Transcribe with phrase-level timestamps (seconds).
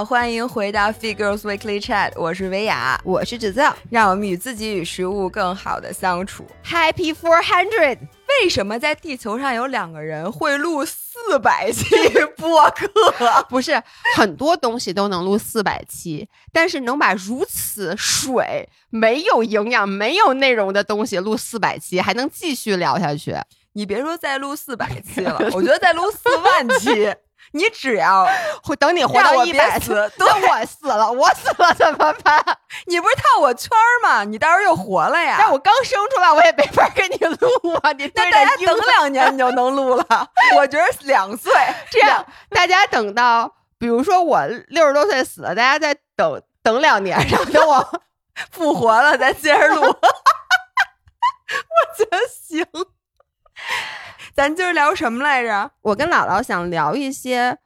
[0.00, 6.46] 好，欢迎回到 Figures Weekly Chat，我是维雅，我是芷造，让我们与自己与食物更好的相处。
[6.64, 7.98] Happy Four Hundred，
[8.40, 11.84] 为什么在地球上有两个人会录四百期
[12.38, 12.88] 播客？
[13.50, 13.82] 不是
[14.16, 23.36] 很多东西都能录四百期，但是能把如此水、没有营养、没有内容的东西录四百期，还能继续聊下去？
[23.74, 27.14] 你别说再录四百期了，我觉得再录四万期，
[27.52, 28.26] 你只要
[28.62, 32.44] 会等你活到一百别死次， 那我死了，我死了怎么办？
[32.86, 34.24] 你不是套我圈儿吗？
[34.24, 35.36] 你到时候又活了呀。
[35.38, 37.92] 但我刚生出来，我也没法给你录啊！
[37.92, 40.06] 你那大家等两年你就能录了。
[40.56, 41.52] 我觉得两岁
[41.90, 48.00] 这样，大家等到，比如说我六十多岁死了，大家再等等两年，然后等我
[48.52, 49.82] 复活了咱接着录。
[49.82, 49.96] 我
[51.96, 52.64] 觉得行。
[54.40, 55.70] 咱今儿聊什么来着？
[55.82, 57.58] 我跟姥姥想聊一些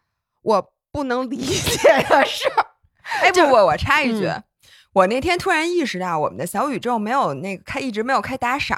[0.42, 2.67] 我不能理解的事儿。
[3.22, 4.42] 哎，不不，我插一句，嗯
[4.92, 8.77] 我那天突然意识到，我们的小宇宙没有那个开，一直没有开打赏。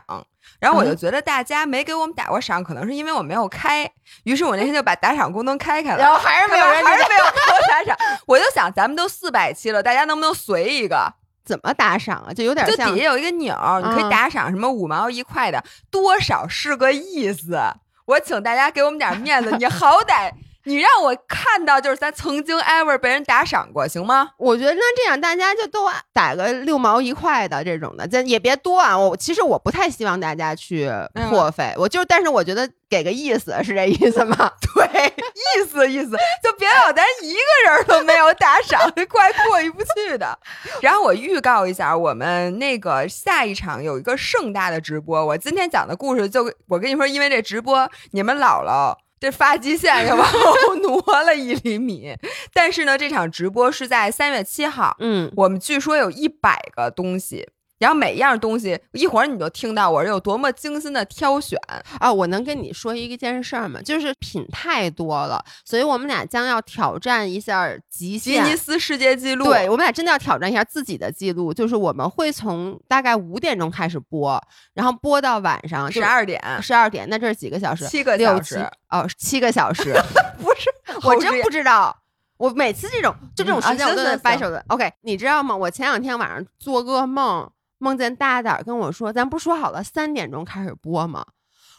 [0.61, 3.91] 然后我就嗯觉得大家没给我们打过赏，可能是因为我没有开。
[4.25, 7.97] 于是我那天就把打赏功能开开了，然后还是没有人还是没有给我打赏。
[8.27, 11.15] 我就想，咱们都四百期了，大家能不能随一个？
[11.47, 12.35] 怎么打赏啊？
[12.35, 17.59] 就有点像就底下有一个钮儿，你可以嗯打赏什么五毛一块的，多少是个意思。
[18.07, 20.31] 我请大家给我们点面子，你好歹
[20.67, 24.31] 你让我看到，就是咱曾经 ever 被人打赏过，行吗？
[24.37, 28.99] 我觉得那这样大家就都打个六毛一块的这种的，咱也别多啊。
[28.99, 30.91] 我其实我不太希望大家去
[31.31, 34.51] 破费，我就但是我觉得给个意思是这意思吗？
[34.75, 36.11] 对，意思意思，
[36.43, 40.37] 就别有咱一个人都没有打赏， 怪过意不去的。
[40.83, 45.25] 然后我预告一下，我们那个下一场有一个盛大的直播。
[45.25, 52.15] 我今天讲的故事就，我跟你说，因为这直播，你们姥姥这发际线又往后挪了一厘米。
[52.53, 57.49] 但是呢，这场直播是在三月七号，嗯，我们据说有一百个东西。
[57.79, 61.59] 然后每一样东西，一会儿你就听到我是有多么精心的挑选。
[61.99, 63.81] 啊，我能跟你说一件事儿吗？
[63.83, 68.41] 就是品太多了，所以我们俩将要挑战一下极吉。
[68.41, 74.41] 尼斯世界纪录，对，我们俩真的要挑战一下自己的记录，就是我们会从大概五点钟开始播，
[74.75, 77.87] 然后播到晚上十二点，十二点，那这是几个小时？
[77.87, 79.95] 七个小时，哦，七个小时，
[80.41, 80.71] 不是，
[81.07, 81.97] 我真不知道。
[82.39, 84.63] 我每次这种就这种时间，我都在掰手的。
[84.69, 85.57] OK，你知道吗？
[85.57, 91.25] 我前两天晚上做噩梦，梦见大胆跟我说：“咱不说好了三点钟开始播吗？”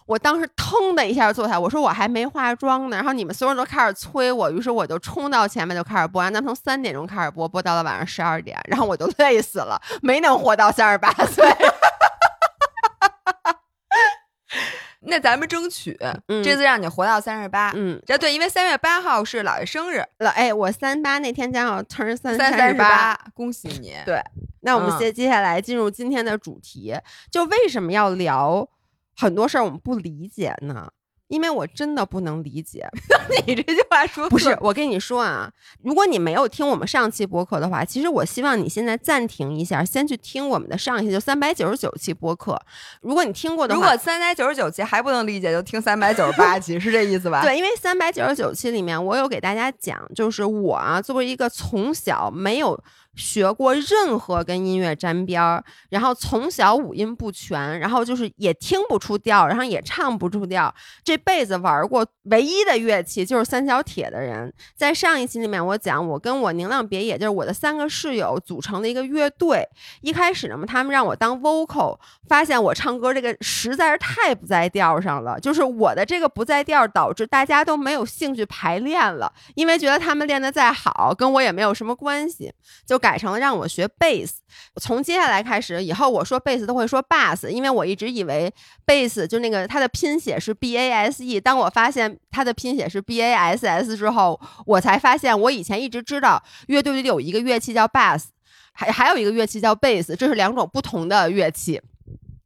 [0.08, 11.46] 我当时腾的一下坐下，我说我还没化妆呢，然后你们所有人都开始催我，于是我就冲到前面就开始播，然后咱们从三点钟开始播，播到了晚上十二点，然后我就累死了，没能活到三十八岁。
[15.08, 15.98] 那咱们争取、
[16.28, 17.72] 嗯这次让你活到三十八。
[17.76, 23.96] 嗯，这对，因为三月八号是姥爷生日，老，哎，我三八那天正好 turn 三三十十八，恭喜你。
[24.06, 24.22] 对
[24.62, 26.94] 那我们嗯接接下来进入今天的主题，
[27.32, 28.68] 就为什么要聊
[29.16, 30.90] 很多事儿我们不理解呢？
[31.28, 32.88] 因为我真的不能理解。
[33.46, 35.52] 你这句话说不是，我跟你说啊，
[35.84, 42.60] 如果你没有听我们上期播客的话，其实我希望你现在暂停一下，先去听我们的上一期，就三百九十九期播客。
[43.02, 47.42] 如果你听过的话，如果三百九十九期还不能理解，就听三百九十八期，是这意思吧？
[47.46, 52.82] 对，因为三百九十九期里面，我有给大家讲，就是我啊，作为一个从小没有
[53.18, 60.74] 学过任何跟音乐沾边儿，然后从小五音不全，然后就是也听不出调，然后也唱不出调，
[61.04, 69.68] 这辈子玩过唯一的乐器就是三角铁的人，在上一期里面我讲，我跟我宁浪别野就是我的三个室友组成了一个乐队，
[70.02, 71.98] 一开始呢，他们让我当 vocal，
[72.30, 82.54] 发现我唱歌这个实在是太不在调上了，就是我的这个不在调，导致大家都没有兴趣排练了，因为觉得他们练得再好，跟我也没有什么关系，
[82.86, 84.42] 就改成了让我学贝斯。
[84.82, 88.54] 从接下来开始，以后我说贝斯都会说 bass，因为我一直以为
[88.86, 98.26] 贝斯就那个它的拼写是 b a s e，当我发现它的拼写是 b a s s 之后，我才发现我以前一直知道乐队里有一个乐器叫 bass。
[98.74, 101.82] 还还有一个乐器叫贝斯，这是两种不同的乐器。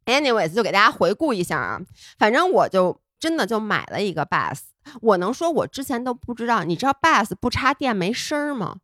[0.06, 1.80] Anyways，就给大家回顾一下啊，
[2.18, 4.60] 反正我就真的就买了一个 bass。
[5.00, 8.76] 我能说我之前都不知道，你知道 bass 不插电没声儿吗？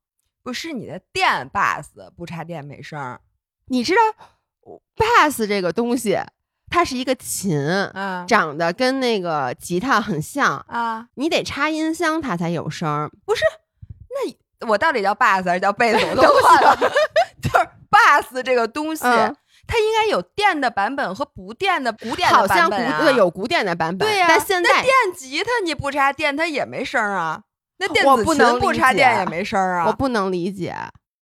[0.49, 1.85] 不是你的电 bass
[2.17, 3.21] 不插电没声儿
[3.67, 4.01] 你知道
[4.97, 6.19] bass 这个东西，
[6.71, 7.61] 它是一个琴，
[7.93, 11.09] 啊长得跟那个吉他很像，啊！
[11.17, 13.11] 你得插音箱它才有声儿。
[14.67, 16.07] 我到底叫 bass 还是叫贝斯？
[16.07, 16.77] 我都 忘了。
[17.43, 19.37] 就是 bass 这个东西，嗯
[19.67, 23.03] 它应该有电的版本和不电的古典好像古的版本啊。
[23.03, 27.43] 对有古典的版本，对呀、但现在那电吉他你不插电，它也没声啊。
[27.79, 29.87] 那电子我不能琴不插电也没声儿啊？
[29.87, 30.75] 我不能理解，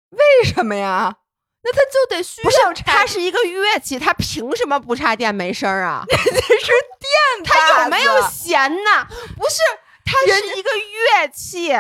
[0.10, 1.18] 为什么呀？
[1.64, 6.04] 那它就得需要插，它是一个乐器，它凭什么不插电没声儿啊？
[6.12, 9.08] 那是电它有没有弦呢？
[9.38, 9.62] 不是，
[10.04, 11.72] 它是一个乐器。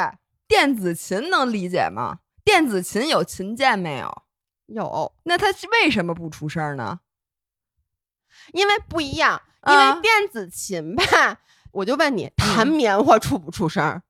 [0.47, 2.19] 电子琴能理解吗？
[2.45, 4.23] 电子琴有琴键没有？
[4.67, 6.99] 有，那它是为什么不出声呢？
[8.53, 11.03] 因为不一样，因啊为电子琴吧，
[11.73, 14.01] 我就问你，弹棉花出不出声儿？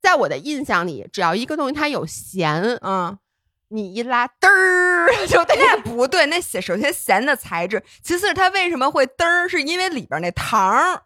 [0.00, 3.18] 在我的印象里，只要一个东西它有弦，嗯，
[3.68, 11.02] 你一拉嘚儿 就得那不对，那弦首先弦的材质，其次它为什么会嘚儿，是因为里边那糖儿，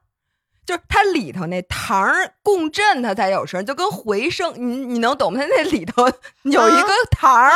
[0.64, 5.40] 就是它里头那糖儿共振，它才有声，就跟回声，你你能懂吗？
[5.40, 6.06] 它那里头
[6.44, 7.50] 有一个糖。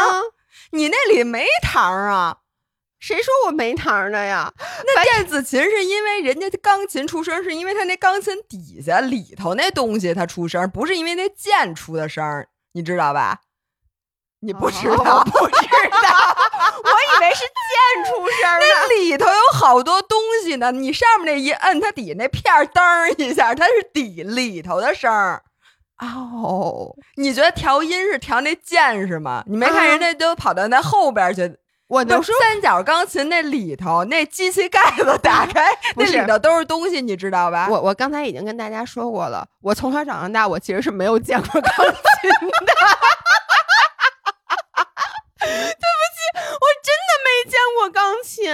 [0.70, 2.38] 你那里没糖儿啊。
[3.06, 4.52] 谁说我没糖儿呢呀？
[4.84, 13.42] 那电子琴是因为人家钢琴出声，是因为它那钢琴底下里头那东西它出声，不是因为那键出的声儿，你知道吧？
[14.40, 15.20] 你不知道？
[15.20, 15.68] 哦不知
[16.02, 16.36] 道，
[16.82, 18.58] 我以为是键出声呢。
[18.60, 25.44] 那里头有好多东西呢，你上面那一摁，它底下那片儿噔一下，它是底里头的声儿。
[26.00, 29.44] 哦，你觉得调音是调那键是吗？
[29.46, 31.56] 你没看啊人家都跑到那后边去？
[31.88, 37.68] 我能说三角钢琴那里头那机器盖子打开，那里头都是东西，你知道吧？
[37.70, 42.74] 我我刚才已经跟大家说过了，我从小长到大，我其实是没有见过钢琴的。
[45.38, 48.50] 对不起，我真的没见过钢琴。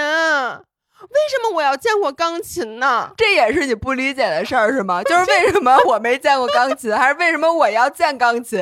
[1.09, 3.11] 为什么我要见过钢琴呢？
[3.17, 5.01] 这也是你不理解的事儿是吗？
[5.03, 8.59] 就是为什么我没见过钢琴，还是为什么我要见钢琴？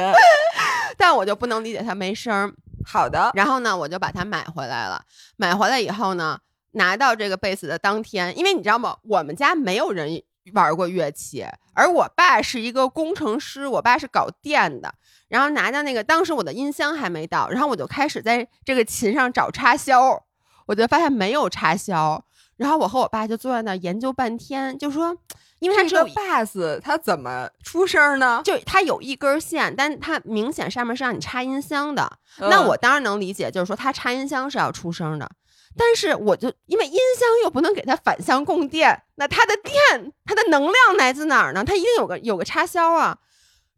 [0.97, 2.51] 但我就不能理解它没声儿。
[2.85, 5.03] 好的，然后呢，我就把它买回来了。
[5.37, 6.39] 买回来以后呢，
[6.71, 10.21] 拿到这个贝斯的当天，因为你知道吗，我们家没有人
[10.53, 14.93] 玩过乐器，而我爸是一个工程师，我爸是搞电的。
[15.27, 20.23] 然后拿到那个，当时我的音箱还没到，然后我就开始在这个琴上找插销，
[20.65, 22.21] 我就发现没有插销。
[22.61, 25.17] 然后我和我爸就坐在那儿研究半天，就说，
[25.57, 28.39] 因为它只有这个 bass 它怎么出声呢？
[28.45, 32.19] 就它有一根线，但它明显上面是让你插音箱的。
[32.37, 35.27] 那嗯我当然能理解，就是说它插音箱是要出声的，
[35.75, 41.63] 但是我就因为音箱又不能给它反向供电，那它的电它的能量来自哪儿呢？
[41.63, 43.17] 它一定有个有个插销啊，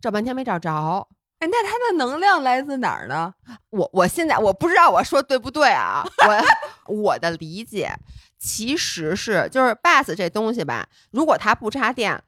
[0.02, 1.08] 找半天没找着。
[1.48, 3.34] 那它的能量来自哪儿呢？
[3.70, 6.04] 我我现在我不知道我说对不对啊，
[6.88, 7.92] 我 我的理解
[8.40, 12.24] 其实是就是 bass 这东西吧，如果它不插电，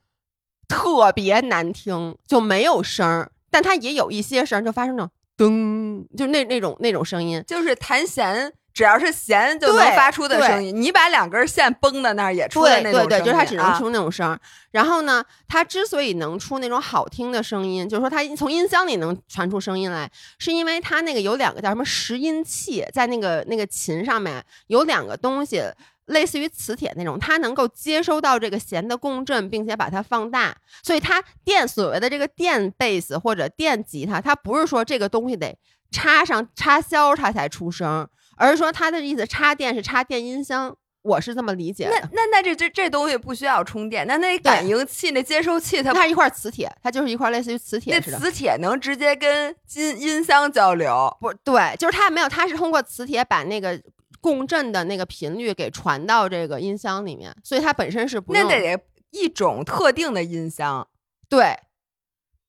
[0.67, 7.43] 特别难听，就没有声儿，但它也有一些声儿，就发生那种噔，就那那种那种声音。
[7.45, 10.79] 就是弹弦，只要是弦就能发出的声音。
[10.79, 14.39] 你把两根线绷在那儿也出那种声音就是它只能啊出那种声儿。
[14.69, 25.63] 然后呢，它之所以能出那种好听的声音，就是说它从音箱里能传出声音来，是因为它那个有两个叫什么拾音器，在那个那个琴上面有两个东西。
[26.07, 35.57] 类似于磁铁那种，它能够接收到这个弦的共振，并且把它放大，所以它电所谓的这个电贝斯或者电吉他，它不是说这个东西得
[35.89, 41.91] 插上插销它才出声，而是说他的意思插电是插电音箱，我是这么理解的。
[41.91, 48.19] 那那那这这这东西不需要充电，那那感应器、那接收器它它是一块磁铁，它就是一块类似于磁铁的。
[48.19, 51.15] 磁铁能直接跟金音箱交流。
[51.19, 53.79] 不对，就是它没有，它是通过磁铁把那个
[54.19, 60.87] 共振的那个频率给传到这个音箱里面，所以它本身是不用那得一种特定的音箱
[61.29, 61.57] 对。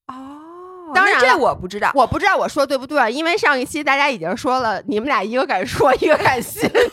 [0.07, 0.36] 哦
[0.97, 1.91] 当然了这我不知道。
[1.95, 6.91] 我不知道我说对不对，因为上一期大家已经说了，你们俩一个敢说，一个敢信，就是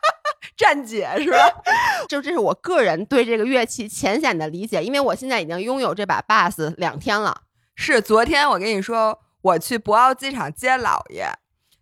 [0.56, 1.38] 站姐是吧？
[2.08, 7.42] 就这是我个人对这个乐器浅显的理解，因为我现在已经拥有这把 bass 两天了。
[7.76, 11.28] 是昨天我跟你说，我去博鳌机场接姥爷，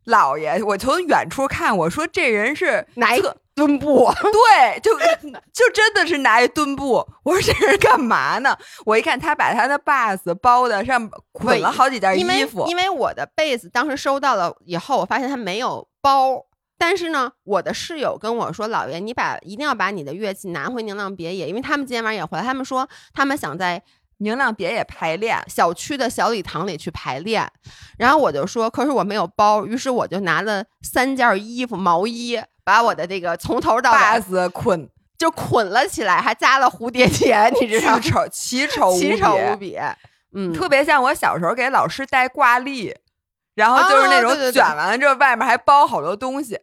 [0.05, 7.05] 姥爷，我从远处看，我说这人是哪一特墩布， 对，就就真的是拿一墩布。
[7.25, 8.57] 我说这是干嘛呢？
[8.85, 16.45] 我一看他把他的 bass 包的上捆了好几件衣服，因为我的被子当时收到了以后，我发现他没有包。
[16.79, 22.45] 但是呢，我的室友跟我说：“老爷，你把一定要把你的乐器拿回宁浪别野，因为他们今天晚上也回来。
[22.45, 23.83] 他们说他们想在
[24.19, 25.43] 宁浪别野排练。
[25.49, 27.51] 小区的小礼堂里去排练。
[27.97, 38.01] 然后我就说，可是我没有包，于是我就拿了三件衣服、毛衣，把我的这个从头到尾 bass 捆就捆了起来，还加了蝴蝶结，你知道吗？
[38.05, 39.79] 丑奇丑无奇丑无比，
[40.35, 42.93] 嗯，特别像我小时候给老师带挂历，
[43.55, 46.59] 然后就是那种卷完了之后外面还包好多东西。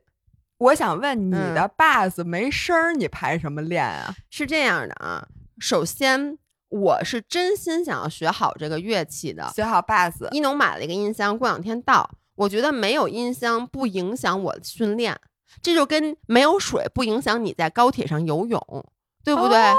[0.58, 4.14] 我想问你嗯的 bass 没声儿，你排什么练啊？
[4.30, 5.26] 是这样的啊。
[5.60, 6.38] 首先，
[6.70, 9.50] 我是真心想要学好这个乐器的。
[9.56, 12.10] 学好 bass，一农买了一个音箱，过两天到。
[12.36, 15.16] 我觉得没有音箱不影响我训练，
[15.62, 18.86] 这就跟没有水不影响你在高铁上游泳，
[19.24, 19.58] 对不对？
[19.58, 19.78] 哦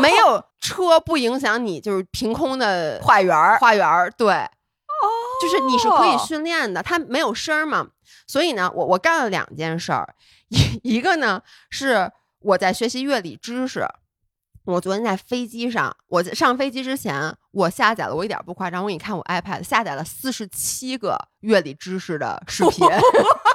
[0.00, 3.58] 没有车不影响你就是凭空的画圆儿。
[3.58, 5.04] 花园儿，对，哦
[5.42, 7.88] 就是你是可以训练的，它没有声儿嘛。
[8.26, 10.14] 所以呢，我我干了两件事儿，
[10.48, 13.86] 一一个呢是我在学习乐理知识。
[14.64, 22.88] 我昨天在飞机上，我在上飞机之前，我下载了，我一点儿不夸张，我给你看我 iPad 下载了四十七个乐理知识的视频。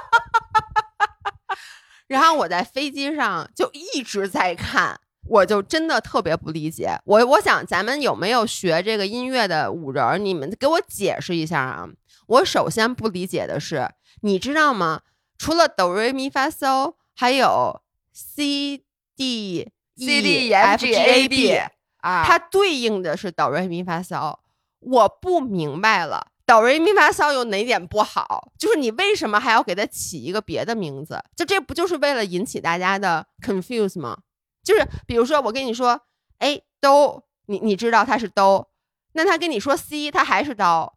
[2.08, 4.98] 然后我在飞机上就一直在看，
[5.28, 6.98] 我就真的特别不理解。
[7.04, 10.18] 我我想咱们有没有学这个音乐的五人儿？
[10.18, 11.88] 你们给我解释一下啊！
[12.26, 13.88] 我首先不理解的是，
[14.22, 15.02] 你知道吗？
[15.36, 18.82] 除了哆瑞咪发嗦，还有 C
[19.16, 21.52] D C D E F G A B
[21.98, 24.38] 啊，它对应的是哆瑞咪发嗦。
[24.80, 28.50] 我不明白了，哆瑞咪发嗦有哪点不好？
[28.58, 31.22] 就是你为什么还要给它起一个别的名字？
[31.36, 34.16] 就这不就是为了引起大家的 confuse 吗？
[34.64, 36.00] 就是比如说我跟你说，
[36.38, 38.70] 哎，哆，你你知道它是哆，
[39.12, 40.94] 那他跟你说 C，它还是哆，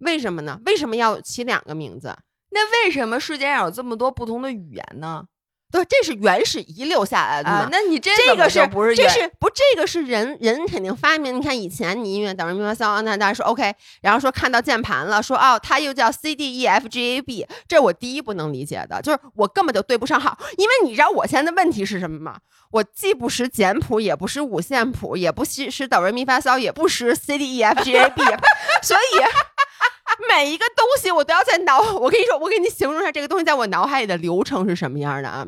[0.00, 0.60] 为什么呢？
[0.66, 2.14] 为什么要起两个名字？
[2.50, 5.24] 那为什么世界上有这么多不同的语言呢？
[5.72, 7.60] 对，这是原始遗留下来的嘛。
[7.60, 11.34] 啊，那你这这个是不是这是不这个是人人肯定发明。
[11.34, 20.38] 你看以前你音乐等于咪发嗦，那大家说 OK，然后说看到键盘了，说哦，它又叫 C D E F G A B，这是我第一不能理解的，就是我根本就对不上号。
[20.58, 22.36] 因为你知道我现在的问题是什么吗？
[22.70, 28.22] 我既不识简谱，也不识五线谱，也不识识哆来咪发嗦，也不识 C D E F G A B，
[28.82, 29.20] 所以。
[30.28, 35.46] 每一个东西我都要在脑，我跟你说，我给你形容一下这个东西在我脑海里的流程是什么样的啊？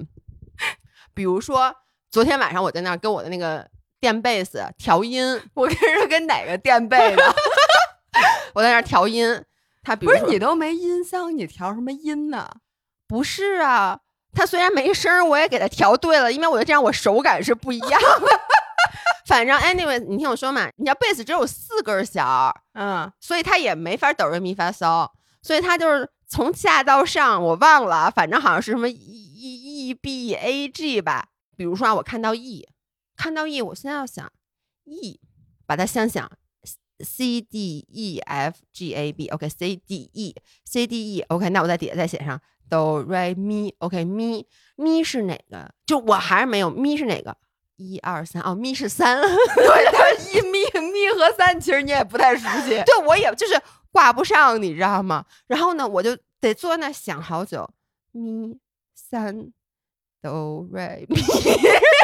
[1.14, 1.74] 比如说，
[2.10, 3.66] 昨天晚上我在那儿跟我的那个
[4.00, 7.34] 电贝斯调音， 我跟你说跟哪个垫背的？
[8.54, 9.42] 我在那儿调音，
[9.82, 12.48] 他比不如说是你都没音箱，你调什么音呢？
[13.08, 13.98] 不是啊，
[14.32, 18.40] 他虽然没声儿，我也给他调对了，因为我觉得这样我手感是不一样的。
[19.26, 25.08] 反正 anyway，你听我说嘛，你知道贝斯只有四根弦儿，嗯，所以他也没法哆来咪发嗦，
[25.42, 28.94] 所以他就是从下到上，我忘了，反正好像是什么 E
[29.44, 31.28] E E B A G 吧。
[31.56, 32.66] 比如说啊，我看到 E，
[33.16, 34.32] 看到 E，我现在要想
[34.84, 35.20] E，
[35.66, 36.30] 把它想想
[37.00, 40.34] C D E F G A B，OK，C D E
[40.64, 44.46] C D E，OK，那我在底下再写上哆来咪，OK，咪
[44.76, 45.72] 咪是哪个？
[45.86, 47.36] 就我还是没有咪是哪个？
[47.76, 49.20] 一二三，哦，咪是三。
[49.20, 52.70] 对，但是一咪咪和三，其实你也不太熟悉。
[52.86, 53.60] 对我也就是
[53.92, 55.24] 挂不上，你知道吗？
[55.46, 57.68] 然后呢，我就得坐那想好久，
[58.12, 58.58] 咪
[59.10, 59.52] 三
[60.22, 61.20] 哆瑞咪，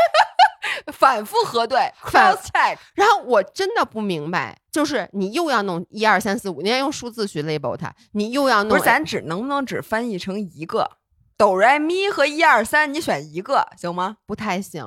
[0.93, 2.77] 反复核对反，cross check。
[2.95, 10.99] 然后我真的不明白，就是你又要弄一二三四五，你要用数字去 label 它，你又要弄，不是，咱只能不能只翻译成一个
[11.39, 14.19] 哆来咪和一二三，你选一个行吗？
[14.27, 14.85] 不太行。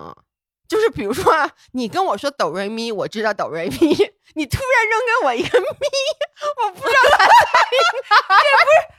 [0.67, 3.77] 就是比如说啊，你跟我说哆瑞咪，我知道哆瑞咪，
[4.35, 5.67] 你突然扔给我一个咪，
[6.63, 6.99] 我不知道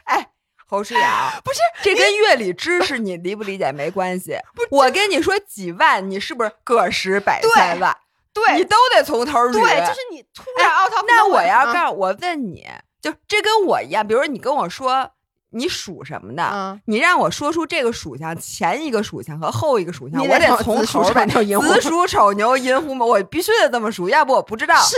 [0.04, 0.28] 它
[0.74, 4.36] 侯诗雅，不是这跟乐理知识你理不理解没关系。
[4.70, 7.96] 我跟你说几万，你是不是个十百对千万？
[8.32, 9.52] 对你都得从头捋。
[9.52, 10.96] 对，就是你突然凹槽。
[11.06, 12.66] 那我要告告诉我问你，
[13.00, 15.08] 就这跟我一样，比如说你跟我说
[15.50, 21.24] 你属什么的，嗯你让我说出这个属相前一个属相和后一个属相，我得得从从头儿吧。
[21.24, 24.74] 子鼠丑牛寅虎子鼠丑牛寅虎卯，我必须得这么数，要不我不知道。
[24.82, 24.96] 是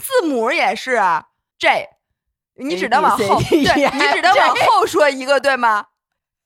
[0.00, 1.26] 字母也是啊
[1.58, 1.90] ，J，
[2.68, 5.86] 你只能往后，对 E 你只能往后说一个，对吗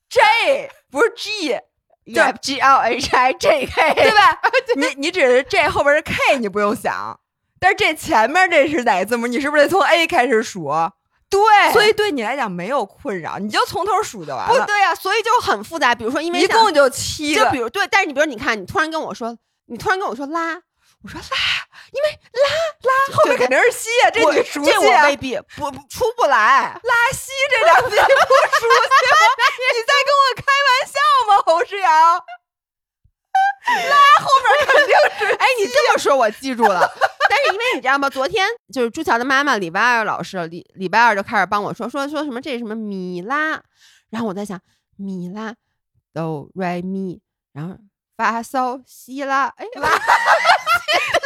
[0.08, 1.58] ？J 不是 G，
[2.12, 4.40] 对 G L H I J K，对吧？
[4.76, 7.18] 你你只是 J 后边是 K，你不用想，
[7.58, 9.26] 但是这前面这是哪个字母？
[9.26, 10.70] 你是不是得从 A 开始数？
[11.28, 11.40] 对，
[11.72, 14.60] 所以对你来讲没有困扰，你就从头数就完了。
[14.60, 15.92] 不对呀、所以就很复杂。
[15.92, 20.54] 比如说，因为一共就七个就比，如对，但是你比如你看，你突然跟我说，你突然跟我说拉，
[21.02, 21.26] 我说拉，
[21.92, 22.48] 因为拉
[22.82, 25.02] 拉后面肯定是西呀，这你熟这悉啊。
[25.02, 26.78] 我未必不不出不来。
[26.82, 29.26] 拉西这两字你不熟悉吗？
[29.72, 30.96] 你在跟我开玩笑
[31.28, 31.90] 吗，侯世阳？
[33.66, 36.80] 拉后面肯定是 哎，你这么说，我记住了。
[37.28, 38.08] 但是因为你知道吗？
[38.08, 43.60] 昨天就是朱乔的妈妈礼拜二老师礼礼拜二就开始帮我说说说什么这是什么米拉，
[44.10, 44.60] 然后我在想
[44.96, 45.54] 米拉
[46.14, 47.20] 哆来咪，
[47.52, 47.76] 然后
[48.16, 49.90] 发嗦西拉，哎拉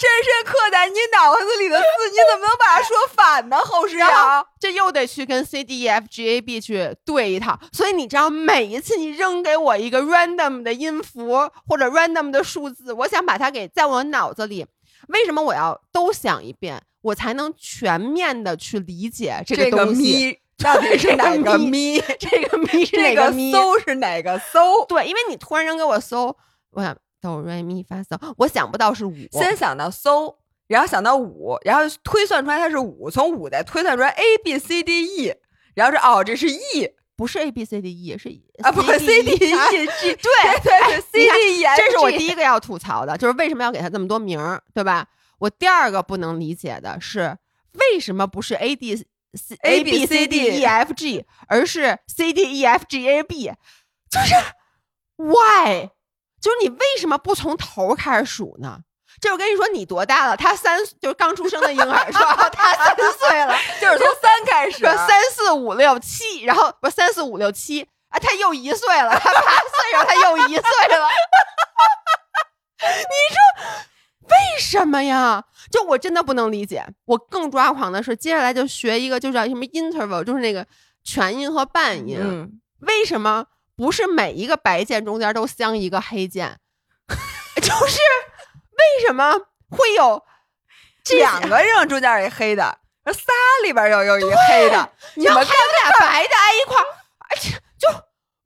[0.00, 3.58] 深深刻在你脑子里的字，你怎么能把它说反呢？
[3.58, 7.58] 后世阳，这又得去跟 C D E F G A B 去对一套。
[7.70, 14.66] 所以你知道，每一次你扔给我一个 random 的音符或者 random 的数字，我想把它给在我脑子里，
[15.08, 22.00] 为什么我要都想一遍，我才能全面的去理解这个东西到底是哪 个咪？
[22.18, 23.52] 这个咪是哪个咪？
[23.52, 24.86] 搜是哪个搜？
[24.86, 26.34] 对，因为你突然扔给我搜，
[26.70, 26.96] 我想。
[27.20, 35.34] 哆瑞咪发嗦，我想不到是五，先想到搜，然后想到五，然后推算出来它是五，从五再推算出来 A B C D E，
[35.74, 38.28] 然后是哦，这是 E，不是 A B C D E，是
[38.62, 39.46] 啊，不 C D E G，
[40.16, 45.06] 对对对，C D E，这是我第一个要吐槽的，就是为什么要给他这么多名儿，对吧？
[45.38, 47.36] 我第二个不能理解的是，
[47.72, 49.06] 为什么不是 A D C
[49.62, 53.52] A B C D E F G，而是 C D E F G A B，
[54.10, 54.34] 就是
[55.16, 55.90] Why？
[56.40, 58.80] 就是你为什么不从头开始数呢？
[59.20, 60.36] 这我跟你说，你多大了？
[60.36, 62.48] 他三，就是刚出生的婴儿是吧？
[62.50, 70.62] 他三岁了， 就是从三开始，三四五六七，然后不三四五六七啊，他又一岁了，他八岁，然后他又一岁
[70.96, 71.08] 了。
[72.80, 73.36] 你说
[74.30, 75.44] 为什么呀？
[75.70, 76.86] 就我真的不能理解。
[77.04, 80.66] 我更抓狂的是，接下来就学一个，就叫什么 interval，就是那个
[81.04, 82.18] 全音和半音。
[82.78, 83.44] 为什么？
[83.80, 86.58] 不是每一个白键中间都镶一个黑键，
[87.56, 87.98] 就是
[88.72, 89.32] 为什么
[89.70, 90.22] 会有
[91.16, 93.32] 两个人中间一黑的，仨
[93.64, 96.86] 里边又有一黑的，你们还有俩白的挨一块儿，
[97.30, 97.88] 而且就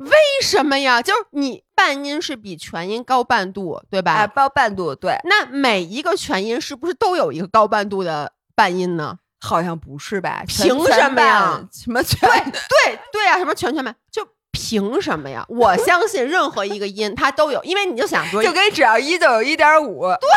[0.05, 1.03] 为什么呀？
[1.03, 4.29] 就是你半音是比全音高半度，对吧？
[4.29, 5.19] 高半度，对。
[5.25, 9.19] 那每一个全音是不是都有一个高半度的半音呢？
[9.41, 10.45] 好像不是吧？
[10.47, 11.61] 凭什么呀？
[11.73, 12.21] 什么全？
[12.21, 13.37] 对对对啊！
[13.38, 14.25] 什么全全半就。
[14.64, 15.44] 凭什么呀？
[15.47, 20.30] 我相信任何一个音它都有，因为你就想说， 就跟只要一就有一点五，对，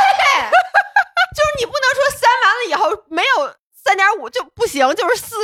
[1.33, 5.37] 就是你不能说三完了以后没有三点五就不行，就是四，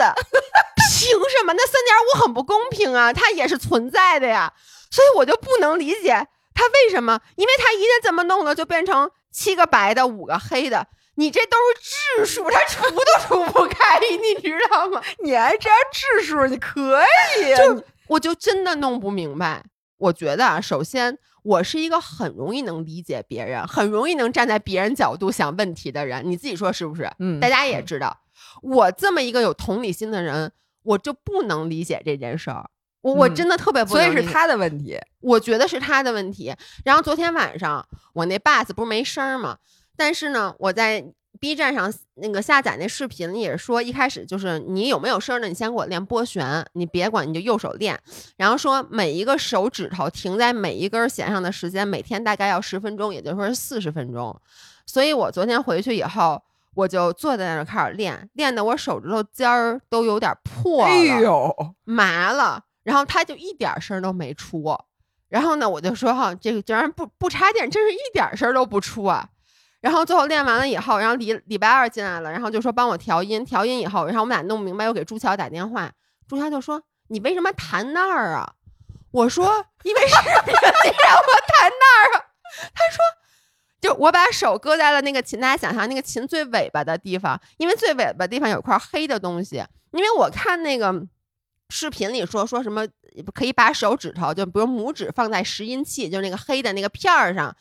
[1.00, 1.54] 凭什么？
[1.54, 4.52] 那三点五很不公平啊，它也是存在的呀，
[4.92, 15.02] 所以我就不能理解它为什么，因为它一旦这么弄了，就变成七个白的，五个黑的，你这都是质数，它除都除不开，你知道吗？
[15.24, 17.02] 你还这样质数，你可
[17.40, 17.82] 以就。
[18.08, 19.64] 我就真的弄不明白。
[19.98, 26.22] 我觉得啊，首先我是一个很容易能理解别人、很容易能站在别人角度想问题的人。
[26.26, 27.10] 你自己说是不是？
[27.20, 28.18] 嗯，大家也知道，
[28.62, 30.52] 我这么一个有同理心的人，
[30.84, 32.70] 我就不能理解这件事儿。
[33.02, 35.00] 我我真的特别不，所以是他的问题。
[35.22, 36.54] 我觉得是他的问题。
[36.84, 39.58] 然后昨天晚上我那 bus 不是没声儿吗？
[39.96, 41.14] 但是呢，我在。
[41.44, 45.48] B 站上那个下载那视频也是说，一开始就是你有没有声呢？
[45.50, 48.00] 你先给我练拨弦，你别管，你就右手练。
[48.38, 54.34] 然后说每一个手指头停在每一根弦上的时间，每天大概要十分钟，也就是说四十分钟。
[54.86, 56.42] 所以我昨天回去以后，
[56.76, 62.64] 我就坐在那儿开始练，练的我手指头尖儿都有点破了，麻了。
[62.84, 64.64] 然后他就一点声都没出。
[65.28, 69.28] 然后呢，我就说哈，这个竟然不不插电，真是一点声都不出啊。
[69.84, 75.92] 然后最后练完了以后，然后礼礼拜二进来了，然后就说帮我调音，调音以后，然后我们俩弄不明白，又给朱乔打电话，
[76.26, 78.54] 朱乔就说你为什么弹那儿啊？
[79.12, 79.46] 我说
[79.84, 80.16] 因为视
[80.46, 82.26] 频里让我弹那儿啊。
[82.74, 83.04] 他说
[83.82, 91.06] 就我把手搁在了那个琴，大家想象那个琴最尾巴的地方，因为最尾巴地方有块黑的东西，因为我看那个
[91.68, 92.88] 视频里说说什么
[93.34, 97.54] 可以把手指头就比如拇指放在拾音器，就是那个黑的那个片儿上。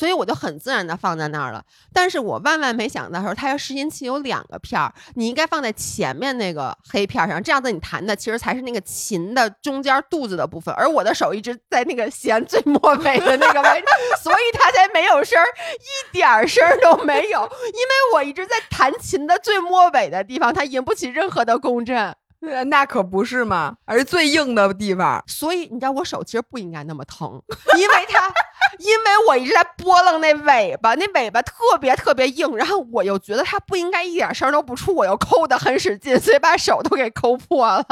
[0.00, 13.86] 所以我就很自然的放在那儿了，但是我万万没想到说，它要拾音器有两个片儿，你应该放在前面那个黑片上，这样子你弹的其实才是那个琴的中间肚子的部分，而我的手一直在那个弦最末尾的那个位置，
[14.22, 15.44] 所以它才没有声儿，
[15.76, 22.16] 一点儿声儿都没有，因为我一直在弹琴的最末尾的地方，它引不起任何的共振。
[22.66, 25.22] 那可不是嘛，而是最硬的地方。
[25.26, 27.42] 所以你知道我手其实不应该那么疼，
[27.76, 28.32] 因为它，
[28.78, 37.86] 因为我一直在拨楞那尾巴，那尾巴特别特别硬，然后我又觉得它不应该一点声都不出，我又抠的很使劲，所以把手都给抠破了。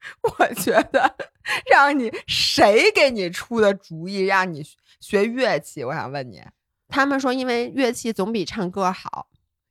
[0.22, 1.14] 我觉得
[1.70, 4.64] 让你谁给你出的主意让你
[5.00, 5.84] 学乐器？
[5.84, 6.42] 我想问你，
[6.88, 9.26] 他们说因为乐器总比唱歌好。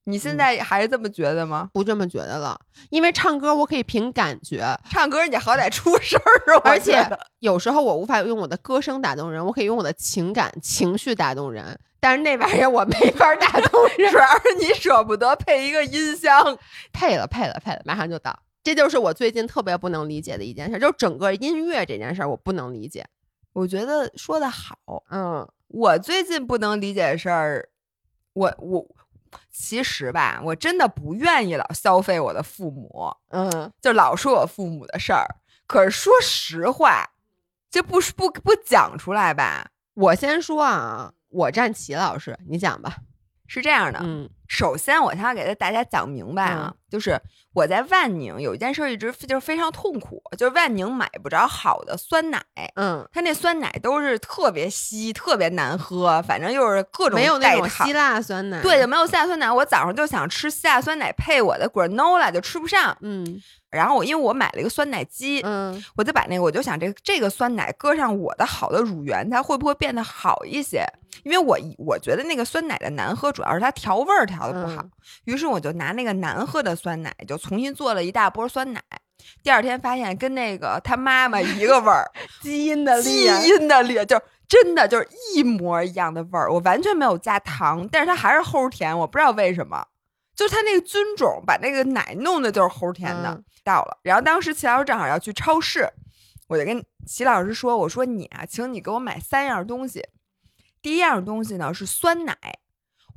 [0.10, 1.69] 你现在还是这么觉得吗？
[1.72, 7.08] 不这么觉得了，因为唱歌我可以凭感觉，唱歌你好歹出声儿，而且
[7.39, 16.58] 有时候我无法用我的歌声打动人，我可以用我的情感情绪打动人，但是那玩意儿我没法打动人，主要是你舍不得配一个音箱，
[16.91, 23.06] 配了配了配了，马上就到，这就是我最近特别不能理解的一件事，就是整个音乐这件事儿我不能理解。
[23.54, 27.69] 我觉得说的好，嗯，我最近不能理解的事儿，
[28.34, 28.88] 我我。
[29.52, 35.28] 其实吧，我真的不愿意老消费我的父母，嗯，就老说我父母的事儿。
[35.68, 37.10] 可是说实话，
[37.70, 39.70] 这不不不讲出来吧？
[39.94, 42.98] 我先说啊，我站齐老师，你讲吧。
[43.48, 47.18] 是这样的，嗯首先我先要给大家讲明白啊，就是
[47.54, 52.44] 我在万宁有一件事儿一直就是非常痛苦，就是万宁买不着好的酸奶，
[52.76, 58.60] 嗯，它那酸奶都是特别稀、特别难喝，反正就是各种没有那种希腊酸奶。
[58.62, 59.52] 对，就没有希腊酸奶。
[59.52, 62.98] 我早上就想吃希腊酸奶配我的 granola，就吃不上。
[63.02, 70.84] 嗯然后我因为我买了一个酸奶机，嗯我就把那个我就想这这个酸奶搁上我的好的乳源，它会不会变得好一些？
[71.24, 74.82] 因为我我觉得那个酸奶的难喝，主要是它调味儿调的不好。
[74.82, 74.91] 嗯
[75.25, 78.82] 于是我就拿那个难喝的酸奶，就重新做了一大波酸奶。
[79.43, 82.10] 第二天发现跟那个他妈妈一个味儿，
[82.41, 89.86] 基因的基因的裂，就是真的就是一模一样的味儿，我完全没有加糖，但是它还是齁甜，我不知道为什么。
[90.36, 93.30] 就是它那个菌种把那个奶弄的就是齁甜的。
[93.30, 95.88] 嗯到了，然后当时齐老师正好要去超市，
[96.47, 100.02] 我就跟齐老师说：“我说你啊，请你给我买三样东西。
[100.82, 102.36] 第一样东西呢是酸奶，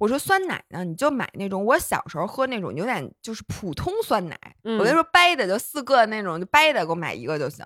[0.02, 7.64] 我说酸奶呢你就买那种我小时候喝那种牛奶就是普通酸奶，嗯我跟你说掰的就四个那种，就掰的给我买一个就行。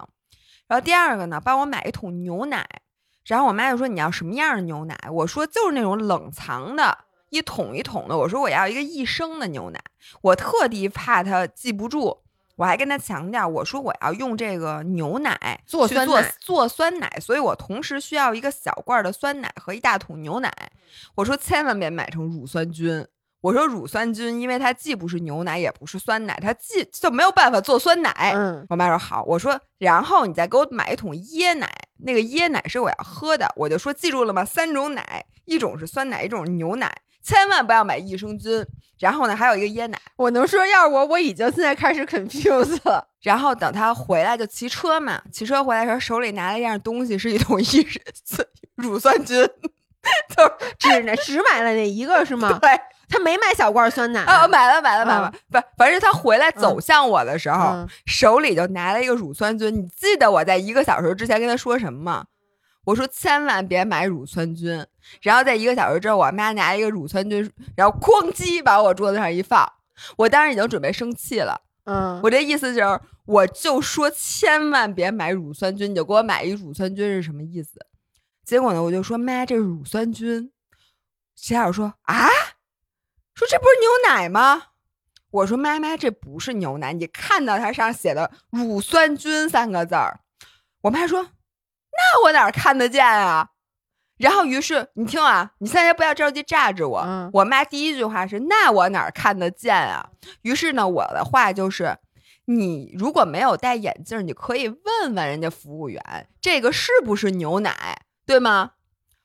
[0.68, 2.68] 然后第二个呢，帮我买一桶牛奶。
[3.24, 4.98] 然后我妈就说你要什么样的牛奶？
[5.10, 8.18] 我说就是那种冷藏的，一桶一桶的。
[8.18, 9.80] 我说我要一个一升的牛奶，
[10.20, 12.22] 我特地怕它记不住，
[12.56, 20.52] 我还跟他强调，我说我要用这个牛奶做做酸奶做酸奶，所以我同时需要一个小罐的酸奶和一大桶牛奶。
[21.14, 23.06] 我说千万别买成乳酸菌。
[23.46, 28.32] 我说乳酸菌，因为它既不是牛奶，也不是酸奶，它既就没有办法做酸奶。
[28.34, 34.44] 嗯我妈说好，我说然后你再给我买一桶椰奶，那个椰奶是我要喝的，我就说记住了吗？
[34.44, 38.66] 三种奶，一种是酸奶，一种是牛奶，千万不要买益生菌。
[38.98, 39.96] 然后呢，还有一个椰奶。
[40.16, 43.06] 我能说，要是我，我已经现在开始 confuse 了。
[43.22, 47.86] 然后等他回来就骑车嘛，骑车回来的时候手里拿了一样东西，是一桶 益
[48.74, 49.36] 乳酸菌，
[50.34, 52.58] 就是只买了那一个是吗？
[52.60, 52.70] 对
[53.08, 59.74] 他没买小罐酸奶啊，我买了买了买了，不，反正他回来走向我的时候，嗯手里就拿了一个乳酸菌。
[59.74, 62.26] 你记得我在一个小时之前跟他说什么吗？
[62.84, 64.86] 我说千万别买乳酸菌。
[65.22, 69.72] 然后在一个小时之后，我妈拿一个乳酸菌，然后哐叽把我桌子上一放，
[70.16, 71.60] 我当时已经准备生气了。
[71.84, 77.78] 嗯，我这意思就是，我就说千万别买乳酸菌，你就给我买一乳酸菌是什么意思？
[78.44, 80.50] 结果呢，我就说妈，这是乳酸菌。
[81.36, 82.28] 齐老师说啊，
[83.36, 84.68] 说这不是牛奶吗？
[85.30, 90.20] 我说妈妈，这不是牛奶，你看到它上写的乳酸菌三个字儿。
[90.80, 93.50] 我妈说，那我哪儿看得见啊？
[94.16, 97.00] 然后于是你听啊，你现在不要着急炸着我。
[97.00, 100.08] 嗯我妈第一句话是：“那我哪儿看得见啊？”
[100.40, 101.98] 于是呢，我的话就是：
[102.46, 108.70] 你如果没有戴眼镜，你可以问问人家服务员，这个是不是牛奶，对吗？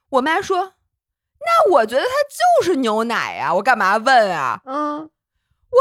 [0.10, 0.74] 我妈说
[1.44, 5.10] ：“那我觉得它就是牛奶呀、我干嘛问啊？”嗯，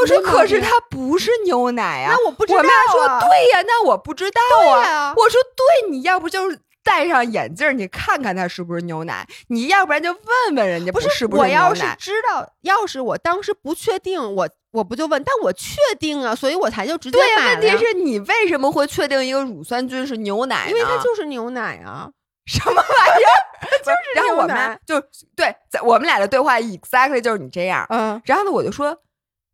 [0.01, 2.67] 我说：“可是它不是牛奶呀、那我不知道、我啊。
[2.67, 4.89] 妈说：“对呀、那我不知道啊。
[4.89, 11.83] 啊我说：“对，你要不就是戴上眼镜儿，你看看它是不是牛奶；你要不然就问问人家不是不是我要是。
[11.99, 17.75] 知道，要是我当时不确定，我我不就问，但我确定啊，所以我才就直接买了呀。
[17.75, 20.69] 问题是你为什么会确定一个乳酸菌是牛奶？
[20.71, 22.09] 因为它就是牛奶啊。
[22.47, 23.39] 什么玩意儿？
[23.85, 25.01] 就是然后我妈就
[25.37, 27.87] 对，在我们俩的对话 exactly 就是你这样。
[27.91, 29.03] 嗯，然后呢，我就说，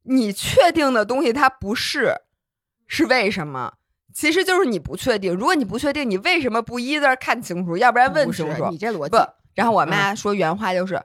[0.04, 2.14] 你确定的东西它不是，
[2.86, 3.74] 是为什么？
[4.14, 5.34] 其实就是你不确定。
[5.34, 8.68] 如果你不确定，你为什么不一字儿看清楚，要不然问清楚？
[8.70, 9.18] 你这逻辑不，
[9.54, 11.02] 然后我妈说原话就是。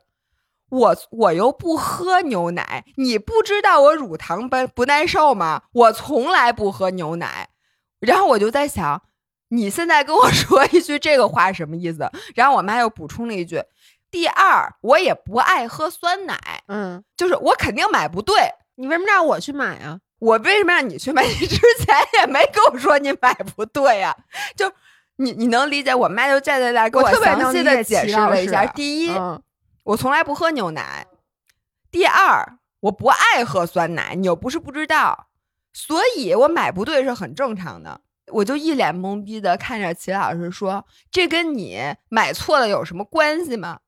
[0.70, 5.63] 我我又不喝牛奶，你不知道我乳糖不不耐受吗？
[5.74, 7.50] 我从来不喝牛奶。
[8.00, 9.02] 然后我就在想，
[9.52, 12.10] 你现在跟我 说一句这个话什么意思？
[12.36, 13.62] 然后我妈又补充了一句：
[14.10, 16.38] 第二，我也不爱喝酸奶，
[16.68, 18.36] 嗯，就是我肯定买不对。
[18.76, 20.00] 你为什么让我去买啊？
[20.20, 21.24] 我为什么让你去买？
[21.28, 24.16] 你之前也没跟我说你买不对呀、
[24.56, 24.72] 就
[25.18, 25.94] 你你能理解？
[25.94, 28.66] 我妈就站在那儿给我详细的解解释了一下。
[28.68, 29.42] 第一，嗯
[29.84, 31.06] 我从来不喝牛奶；
[31.92, 35.28] 第二，我不爱喝酸奶，你又不是不知道，
[35.74, 38.00] 所以我买不对是很正常的。
[38.32, 43.80] 我就一脸懵逼的看着齐老师说：“这跟你买错了有什么关系吗？”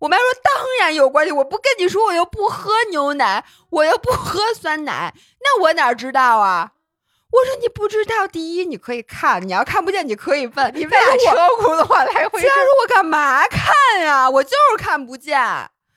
[0.00, 6.72] 我妈说：“当然有关系，我不跟你说，我又不喝牛奶，我又不喝酸奶，那我哪知道啊？”
[7.32, 10.72] 我说：“你不知道，第一你可以看，你要看不见你可以问。
[10.74, 14.28] 你俩车轱辘话来回其他说我干嘛看呀？
[14.30, 15.40] 我就是看不见，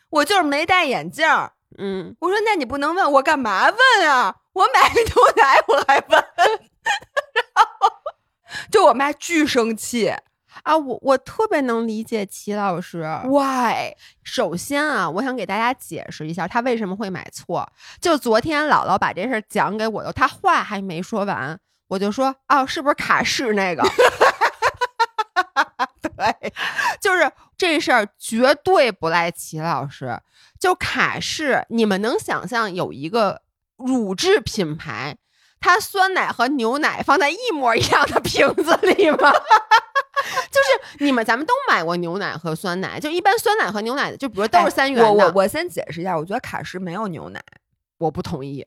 [0.09, 1.27] 我就是没戴眼镜。
[1.77, 4.35] 嗯，我说那你不能问我干嘛问啊？
[4.53, 6.25] 我买个牛奶我还问，
[7.33, 7.91] 然 后
[8.71, 10.13] 就我妈巨生气
[10.63, 13.01] 啊，我我特别能理解齐老师。
[13.25, 13.93] ，why？
[14.23, 17.71] 首先啊，我想给大家解释一下他为什么会买错。
[18.01, 23.83] 就昨天姥姥把这事儿讲给我的，他话还没说完，我就说哦，是不是卡式那个？
[26.01, 26.53] 对，
[26.99, 30.19] 就是这事儿绝对不赖齐老师。
[30.59, 33.43] 就卡士，你们能想象有一个
[33.77, 35.15] 乳制品牌，
[35.59, 39.31] 它酸奶和牛奶放在一模一样的瓶子里吗？
[40.51, 45.07] 就是你们咱们都买过牛奶和酸奶，就一般酸奶和牛奶，就比如都是三元的。
[45.07, 47.41] 哎我我我先解释一下，我觉得卡诗没有牛奶，
[47.97, 48.65] 我不同意，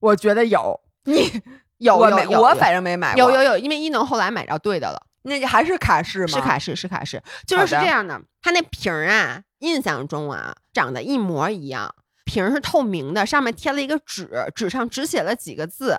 [0.00, 1.30] 我觉得有你
[1.78, 5.02] 有我没有有有我反正没买过，有有有，因为一农后来买着对的了。
[5.22, 6.28] 那还是卡诗吗？
[6.28, 8.20] 是卡士，是卡士，就是是这样的。
[8.40, 11.94] 它那瓶儿啊，印象中啊，长得一模一样。
[12.28, 15.98] 瓶儿是透明的，上面贴了一个纸，纸上只写了几个字。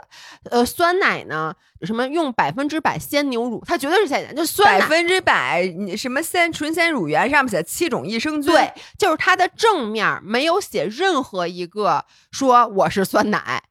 [0.52, 4.80] 呃，酸奶呢，什么用百分之百鲜牛乳，它绝对是鲜奶，就酸奶。
[4.80, 13.64] 百分之百你什么鲜纯鲜乳源上面写七种益生菌，对，就是它的正面没有写任何一个说我是酸奶，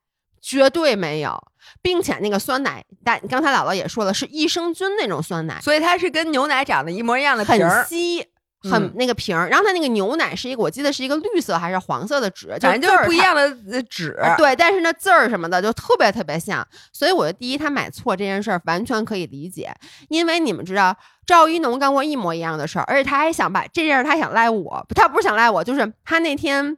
[0.43, 1.41] 绝对没有，
[1.81, 8.27] 并且那个酸奶，但刚才姥姥也说了，是益生菌那种酸奶，所以它是跟牛奶长得一模一样的瓶很，稀。
[8.69, 14.17] 嗯很那个瓶儿，然后它那个牛奶是一个，我记得是一个绿色还是黄色的纸，反正就是不一样的呃纸。
[14.37, 19.75] 对，但是那字儿什么的就特别特别像，所以我的第一，他买错这件事儿完全可以理解，
[20.09, 26.77] 因为你们知道赵一农干过一模一样的事儿，而且他还想把这件事儿他想赖我，他不是想赖我，就是他那天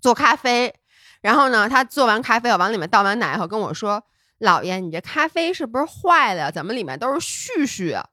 [0.00, 0.74] 做咖啡，
[1.22, 4.02] 然后呢，他做完咖啡，我往里面倒完奶以后跟我说
[4.40, 6.50] ：“姥爷，你这咖啡是不是坏了呀？
[6.50, 8.06] 怎么里面都是絮絮啊？”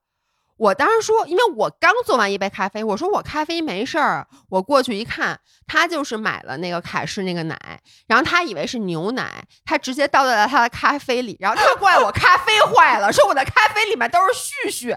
[0.61, 4.27] 我当时说，因为我刚做完一杯咖啡，我说我咖啡没事儿。
[4.47, 7.57] 我过去一看，他就是买了那个凯氏那个奶，
[8.05, 14.25] 然后他以为是牛奶，他直接倒在了他的咖啡里，然后他怪我咖啡坏了，说我的咖啡里面都是
[14.67, 14.95] 絮絮，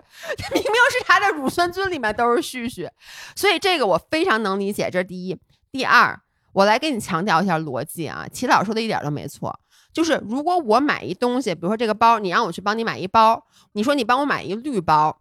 [0.52, 2.86] 明明是他的乳酸菌里面都是絮絮，
[3.34, 5.40] 所以这个我非常能理解，这是第一。
[5.72, 6.20] 第二，
[6.52, 9.58] 我来给你强调一下逻辑啊，齐老说的一点都没错。
[9.94, 15.16] 就是如果我买一东西，比如说这个包，你让我去帮你买一包，你说你帮我买一绿包，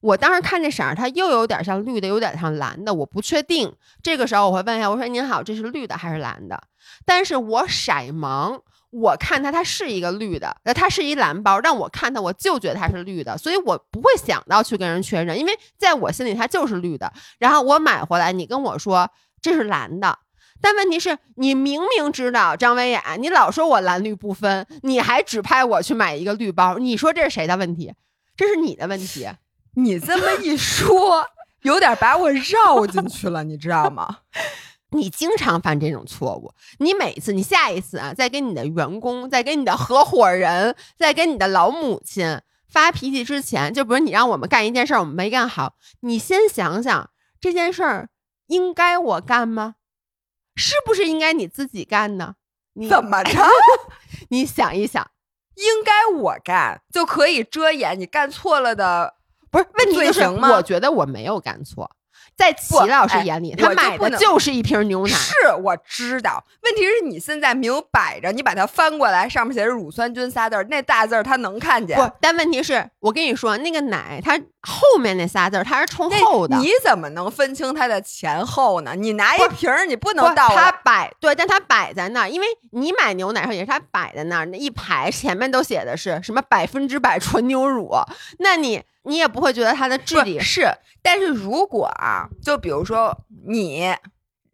[0.00, 3.74] 我当时看这色儿，它又有点像绿的，有点像蓝的，我不确定。
[4.02, 6.62] 这个时候我会问一下，我说您好，这是绿的还是蓝的？
[7.04, 17.12] 但是我色盲，我看它它是一个绿的，呃，它是一蓝包，让我看它我就觉得它是绿的，所以我不会想到去跟人确认，因为在我心里它就是绿的。
[17.38, 19.10] 然后我买回来，你跟我说
[19.42, 20.18] 这是蓝的。
[20.60, 27.94] 但问题是你明明知道张维雅，你老说我蓝绿不分，你还指派我去买一个绿包，你说这是谁的问题？
[28.36, 29.28] 这是你的问题。
[29.78, 31.24] 你这么一说，
[31.62, 34.18] 有点把我绕进去了，你知道吗？
[34.90, 47.10] 你经常犯这种错误，你每次，你下一次啊，再跟你的员工、再跟你的合伙人、再跟你的老母亲发脾气之前，就比如你让我们干一件事儿，我们没干好，你先想想
[47.40, 48.08] 这件事儿
[48.48, 49.76] 应该我干吗？
[50.56, 52.34] 是不是应该你自己干呢？
[52.72, 53.46] 你怎么着？
[54.30, 55.08] 你想一想，
[55.54, 59.17] 应该我干就可以遮掩你干错了的。
[59.50, 61.90] 不是问题就是，我觉得我没有干错，
[62.36, 65.12] 在齐老师哎眼里，他买的就是一瓶牛奶。
[65.12, 71.98] 是我知道，问题是你现在明摆着，你把它翻过来，上面写着乳酸菌仨字儿，那大字儿他能看见。
[71.98, 78.94] 不，但问题是我跟你说，那个奶它后面那仨字儿它是冲后的，你怎么能分清它的前后呢？
[78.96, 80.70] 你拿一瓶儿，你不不能倒它。
[80.70, 87.90] 摆对，但它摆在那儿，因为你买牛奶的时候也是它摆在那儿，那一排前面都写的是什么百分之百纯牛乳，
[88.38, 90.68] 那你你也不会觉得它的质地是，
[91.02, 93.16] 但是如果啊，就比如说
[93.46, 93.94] 你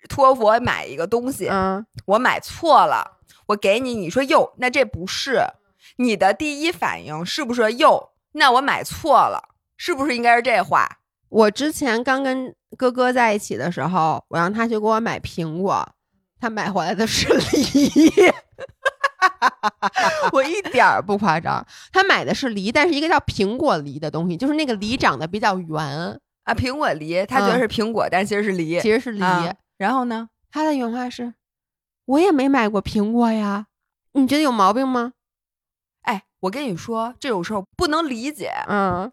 [0.08, 5.40] 托付我买一个东西，嗯，我买错了，我给你，你说哟，那这不是
[5.96, 8.10] 你的第一反应是不是哟？
[8.32, 10.88] 那我买错了，是不是应该是这话？
[11.28, 15.88] 我之前刚跟哥哥在一起的时候，我让他去给我买苹果，
[16.40, 17.90] 他买回来的是梨。
[20.32, 28.80] 我一点儿不夸张，他买的是梨，但是一个叫苹果梨的东西，就是那个梨长得比较圆，啊，苹果梨，他觉得嗯是苹果，但其实是梨。
[28.80, 29.22] 其实是梨。
[29.22, 30.28] 啊然后呢？
[30.52, 31.34] 他的原话是
[32.06, 33.66] ：“我也没买过苹果呀，
[34.12, 35.14] 你觉得有毛病吗
[36.02, 39.10] 哎，我跟你说，这种事儿不能理解，？”嗯，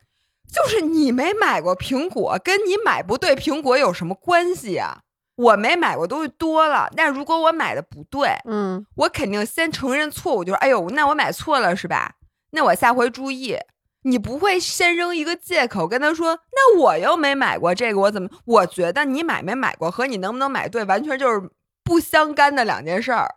[0.47, 5.00] 就是你没买过苹果，跟你买不对苹果有什么关系啊？
[5.41, 12.13] 我没买过东西多了，但如果我买的不对，嗯，我肯定先承认错误，就是哎呦，那我买错了是吧？
[12.51, 13.58] 那我下回注意。
[14.04, 18.27] 你不会先扔一个借口跟他说，那我又没买过这个，我怎么？
[18.45, 21.39] 我觉得你买没买过和你能不能买对完全就是
[21.84, 23.30] 不相干的两件事儿。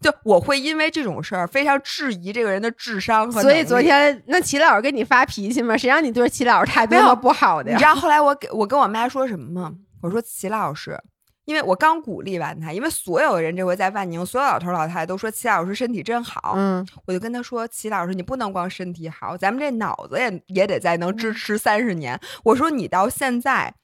[0.00, 3.40] 就我会因为这种事儿非常质疑这个人的智商和。
[3.42, 5.76] 所以昨天那齐老师跟你发脾气吗？
[5.76, 7.76] 谁让你对齐老师态度那么不好的呀？
[7.76, 9.72] 你知道后来我给我跟我妈说什么吗？
[10.02, 10.98] 我说齐老师，
[11.44, 16.54] 因为我刚鼓励完他，因为所有的人这回在万宁，所有老头老太太都说齐老师身体真好。
[16.56, 22.20] 嗯，我就跟他说，齐老师你不能光身体好，咱们这脑子也也得再能支持三十年。
[22.44, 23.74] 我说你到现在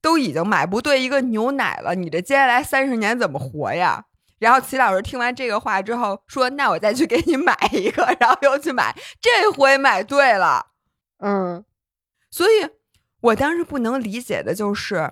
[0.00, 4.04] 都已经买不对一个牛奶了，你这接下来三十年怎么活呀？
[4.38, 10.66] 然后齐老师听完这个话之后说：“那我再去给你买一个。”然后又去买，这回买对了。
[11.20, 11.64] 嗯，
[12.30, 12.68] 所以
[13.22, 15.10] 我当时不能理解的就是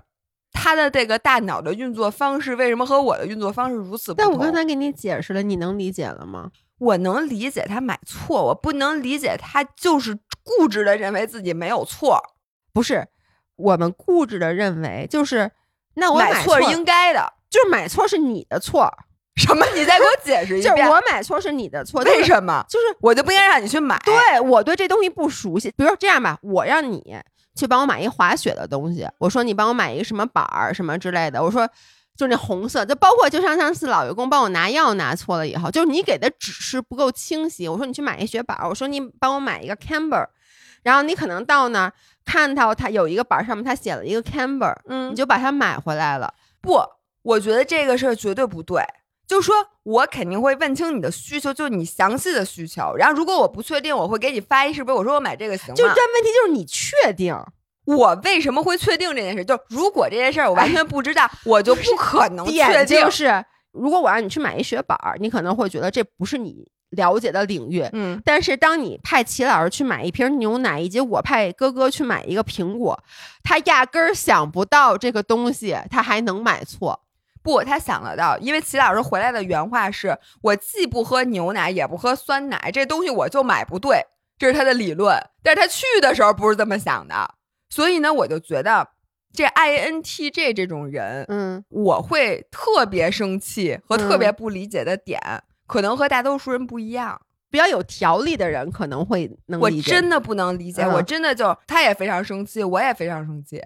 [0.55, 4.25] 他的这个大脑的运作方式为什么和我的运作方式如此不同。
[4.25, 6.51] 但我刚才给你解释了，你能理解了吗？
[6.79, 12.19] 我能理解他买错，我不能理解他就是固执的认为自己没有错。
[12.73, 13.07] 不是，
[13.57, 15.51] 我们固执的认为就是
[15.95, 18.91] 那我买错是应该的，就是买错是你的错。
[19.37, 19.67] 什么？
[19.75, 20.77] 你再给我解释一遍。
[20.77, 22.65] 就是我买错是你的错，为什么？
[22.69, 24.01] 就是我就不应该让你去买。
[24.05, 25.69] 对我对这东西不熟悉。
[25.77, 27.17] 比如说这样吧，我让你
[27.55, 31.69] 去帮我买一滑雪的东西，我说你帮我买一个什么板儿什么之类的，我说
[32.17, 37.67] 就那红色，就包括就像上次老员工帮我拿药拿错了以后，就是你给的指示不够清晰。
[37.69, 40.27] 我说你去买一雪板儿，我说你帮我买一个 camber，
[40.83, 41.93] 然后你可能到那儿
[42.25, 46.33] 看到他有一个板儿上面他写了一个 camber，嗯，你就把它买回来了。
[46.61, 46.81] 不，
[47.23, 48.83] 我觉得这个事儿绝对不对。
[49.27, 52.95] 就说，我肯定会问清你的需求，就是你详细的需求。
[52.97, 55.75] 然后，如果我不确定，我会给你发一视频，我说我买这个行吗？
[55.75, 57.35] 就但问题就是你确定？
[57.87, 59.45] 我为什么会确定这件事？
[59.45, 62.99] 就如果这件事儿我完全不知道， 我就不可能确定。
[63.03, 67.87] 就是如果我让你去买一雪板儿，你可能会觉得这不是你了解的领域。
[67.93, 72.99] 嗯，但是当你派齐老师去买一瓶牛奶，以及我派哥哥去买一个苹果，
[73.43, 77.04] 他压根儿想不到这个东西，他还能买错。
[77.45, 84.07] 不，他想得到，因为齐老师回来的原话是：“我既不喝牛奶，也不喝酸奶，这东西我就买不对。”
[84.39, 85.15] 这是他的理论。
[85.43, 87.35] 但是他去的时候不是这么想的，
[87.69, 88.89] 所以呢，我就觉得
[89.33, 95.21] 这 INTJ 这种人，嗯，我会特别生气和特别不理解的点，
[95.67, 97.21] 可能和大多数人不一样。
[97.51, 103.63] 比较有条理的人可能会能理解，我真的不能理解，我真的就他也非常生气，我也非常生气。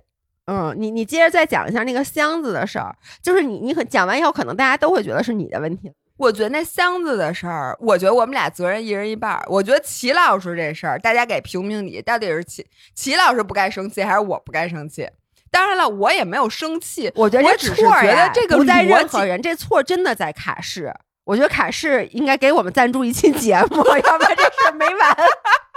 [0.50, 5.92] 嗯，你你接着再讲一下那个箱子的事儿，就是你你可讲完以后，可能大家都会觉得是你的问题。
[6.16, 9.44] 我觉得那箱子的事儿，我觉得我们俩责任一人一半儿。
[9.46, 15.06] 我觉得齐老师这事儿，大家给评评理，到底是齐齐老师不该生气，还是我不该生气？
[15.50, 20.92] 当然了，我也没有生气，我觉得我只是觉得这个不在任何人，这错真的在卡士。
[21.24, 25.16] 我觉得卡士应该给我们赞助一期节目， 要不然这事儿没完。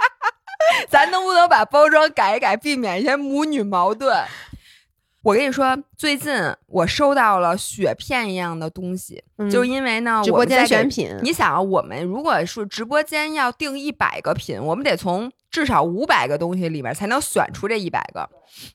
[0.88, 4.16] 咱能不能把包装改一改，避免一些母女矛盾？
[5.22, 6.32] 我跟你说，最近
[6.66, 11.16] 我收到了雪片一样的东西，就是因为呢，直播间选品。
[11.22, 18.28] 你想啊，我们如果是直播间要定一百个品，我们得从至少五百个东西里面才能选出这一百个。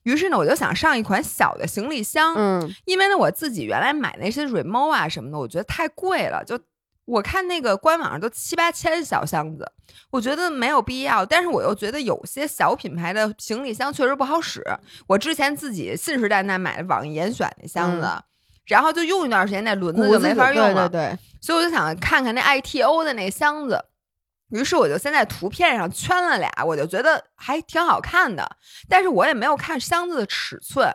[0.03, 6.57] 于是呢，我就想上一款小的行李箱，嗯，因为呢，我自己原来买那些 remo 啊什么的，我觉得太贵了，就。
[7.08, 9.65] 我看那个官网上都七八千小箱子，
[10.12, 11.26] 我觉得没有必要。
[11.26, 14.62] 但是我又觉得有些小品牌的行李箱确实不好使。
[15.08, 18.10] 我之前自己信誓旦旦买的网易严选那箱子，
[18.65, 20.89] 然后就用一段时间，那轮子就没法用了。
[20.89, 21.20] 对对对。
[21.39, 23.82] 所以我就想看看那 ITO 的那箱子，
[24.50, 28.58] 于是我就先在图片上圈了俩，我就觉得还挺好看的。
[28.89, 30.93] 但是我也没有看箱子的尺寸，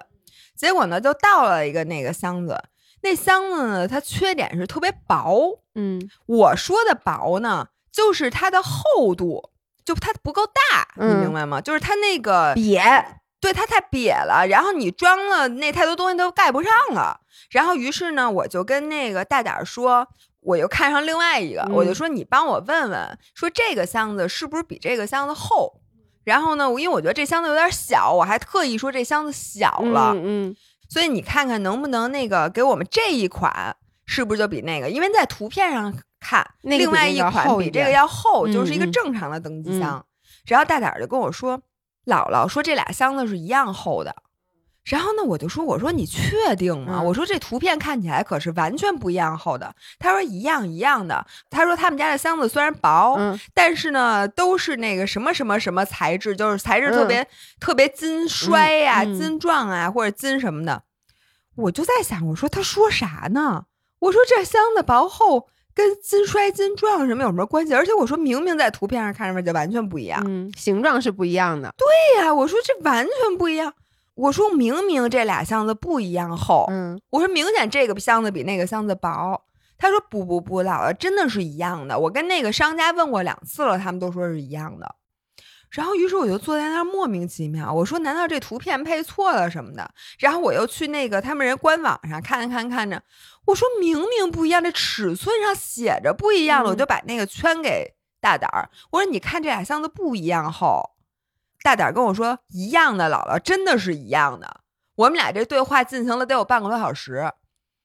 [0.54, 2.62] 结果呢，就到了一个那个箱子。
[3.00, 3.88] 那箱子呢？
[3.88, 5.61] 它缺点是特别薄。
[5.74, 9.50] 嗯，我说的薄呢，就是它的厚度，
[9.84, 11.60] 就它不够大，你明白吗？
[11.60, 13.04] 就是它那个瘪，
[13.40, 14.46] 对，它太瘪了。
[14.46, 17.20] 然后你装了那太多东西都盖不上了。
[17.50, 20.06] 然后于是呢，我就跟那个大胆说，
[20.40, 25.80] 我又看上另外一个，我就说你帮我问问，说这个箱子是不是比这个箱子厚？
[26.24, 30.12] 然后呢，因为我觉得这箱子有点小，我还特意说这箱子小了。
[30.14, 30.54] 嗯。
[30.88, 33.74] 所以你看看能不能那个给我们这一款
[34.06, 34.90] 是不是就比那个？
[34.90, 40.04] 因为在图片上看，另外一款比这个要厚，就是一个正常的登机箱。
[40.46, 41.60] 然后大胆就跟我说
[42.06, 44.14] ：“姥姥说这俩箱子是一样厚的。”
[44.84, 46.94] 然后呢，我就说：“我说你确定吗？
[47.00, 53.16] 我说这图片看起来可是完全不一样厚的。”他说：“一样一样的。”他说：“他们家的箱子虽然薄，
[53.54, 57.24] 但是呢，都是那个什么什么什么材质，就是材质特别
[57.60, 60.82] 特别金衰呀、金撞啊，或者金什么的。”
[61.54, 63.66] 我就在想，我说他说啥呢？
[64.02, 67.72] 我说这箱子薄厚跟金摔金撞什么有什么关系？
[67.72, 71.72] 而且我说明明在图片上看上面就完全不一样，嗯，形状是不一样的。
[71.78, 71.86] 对
[72.20, 73.72] 呀，我说这完全不一样。
[74.14, 79.40] 我说明明这俩箱子不一样厚，嗯，我说明显这个箱子比那个箱子薄。
[79.78, 81.96] 他说不不不，姥姥真的是一样的。
[81.96, 84.96] 我跟那个商家问过两次了，他们都说是一样的。
[85.70, 89.90] 然后于是我就坐在那儿莫名其妙，我说难道这图片配错了什么的？
[90.18, 93.02] 然后我又去那个他们人官网上看看看着，
[93.46, 100.90] 我说明明不一样，这尺寸上写着不一样了，我就把那个圈给大胆儿，我说你看这俩箱子不一样厚。
[101.62, 104.60] 大胆儿跟我说一样的，姥姥真的是一样的。
[104.96, 107.32] 我们俩这对话进行了得有半个多小时，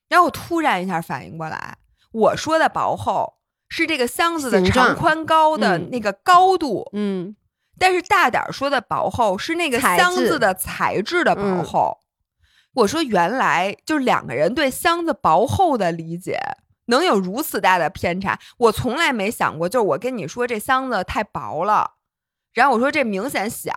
[0.09, 1.77] 然后我突然一下反应过来，
[2.11, 3.35] 我说的薄厚
[3.69, 7.35] 是这个箱子的长宽高的嗯那个高度，嗯，
[7.77, 11.99] 但是大胆儿说的薄厚是那个箱子的材质的薄嗯厚。
[12.77, 16.39] 我说原来就是两个人对箱子薄厚的理解
[16.85, 19.67] 能有如此大的偏差，我从来没想过。
[19.67, 21.93] 就是我跟你说这箱子太薄了，
[22.53, 23.73] 然后我说这明显小，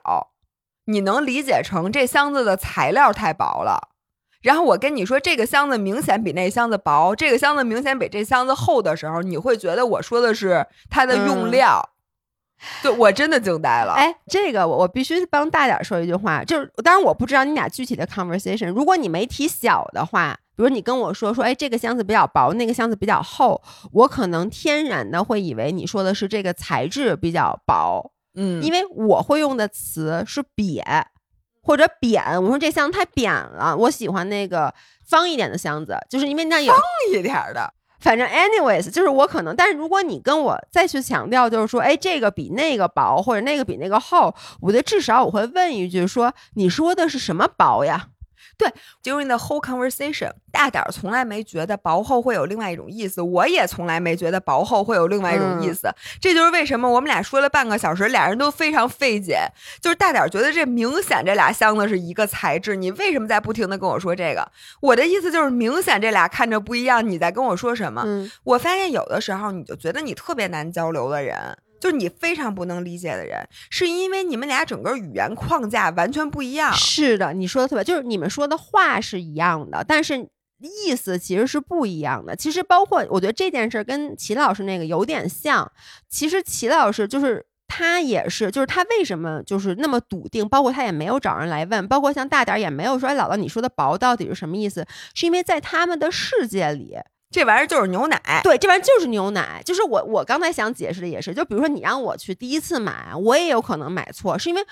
[0.85, 3.89] 你能理解成这箱子的材料太薄了。
[4.43, 11.91] 然后我跟你说这个箱子明显比那箱子薄，这个箱子明显比这箱子厚的时候，你会觉得我说的是它的用嗯料。
[12.83, 13.95] 对我真的惊呆了。
[13.95, 23.61] 哎，这个我我必须帮大点儿说一句话，就是当然我不知道你俩具体的 conversation，如果你没提小的话，比如你跟我说说，哎，这个箱子比较薄，那个箱子比较厚，
[23.93, 30.83] 我可能天然的会以为你说的是这个材质比较薄，嗯，因为我会用的词是瘪
[31.63, 34.73] 或者扁，我说这箱子太扁了，我喜欢那个
[35.09, 36.75] 方一点的箱子，就是因为那有
[37.13, 48.09] 一点儿的，反正 anyways，就是我可能，但是如果你跟我再去强调，就是说，哎，这个比那个薄，或者那个比那个厚，我觉得至少我会问一句说，你说的是什么薄呀？
[49.03, 55.89] During the whole conversation，大胆儿从来没觉得薄厚会有另外一种意思，我也从来没觉得薄厚会有另外一种意思。
[56.21, 59.41] 这就是为什么我们俩说了半个小时，俩人都非常费解。
[59.81, 64.51] 就是大胆儿觉得这明显这俩箱子是一个材质，你为什么在不停的跟我说这个？
[64.81, 68.03] 我的意思就是明显这俩看着不一样，你在跟我说什么？
[68.07, 71.57] 嗯，我发现有的时候你就觉得你特别难交流的人。
[71.81, 76.73] 就是你非常不能理解的人，是因为你们俩整个语言框架完全不一样。
[76.75, 80.29] 是的，你说的特别，就是你们说的话是一样的，但是
[80.59, 82.37] 意思其实是不一样的。
[82.37, 85.73] 其实包括我觉得这件事儿跟齐老师那个有点像。
[86.09, 94.87] 其实齐老师就是他也是，就是他为什么就是那么笃定，包括他也没有找人来问，包括像大点儿也没有说，哎，姥姥你说的薄到底是什么意思？
[95.15, 96.99] 是因为在他们的世界里，
[97.31, 99.63] 这玩意儿就是牛奶，对，这玩意儿就是牛奶。
[99.65, 104.67] 就是我我刚才想解释的也是，就比如说你让我去第一次买，我也有可能买错，是因为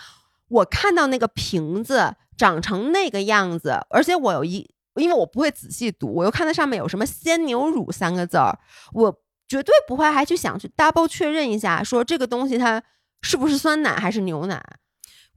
[0.48, 8.58] 我看到那个瓶子长成那个样子，而且我有一，因为我不会仔细读，我又看到上面有什么鲜牛乳三个字儿，
[8.92, 12.82] 我绝对不会还去想去 double 确认一下，说这个东西它
[13.22, 14.60] 是不是酸奶还是牛奶。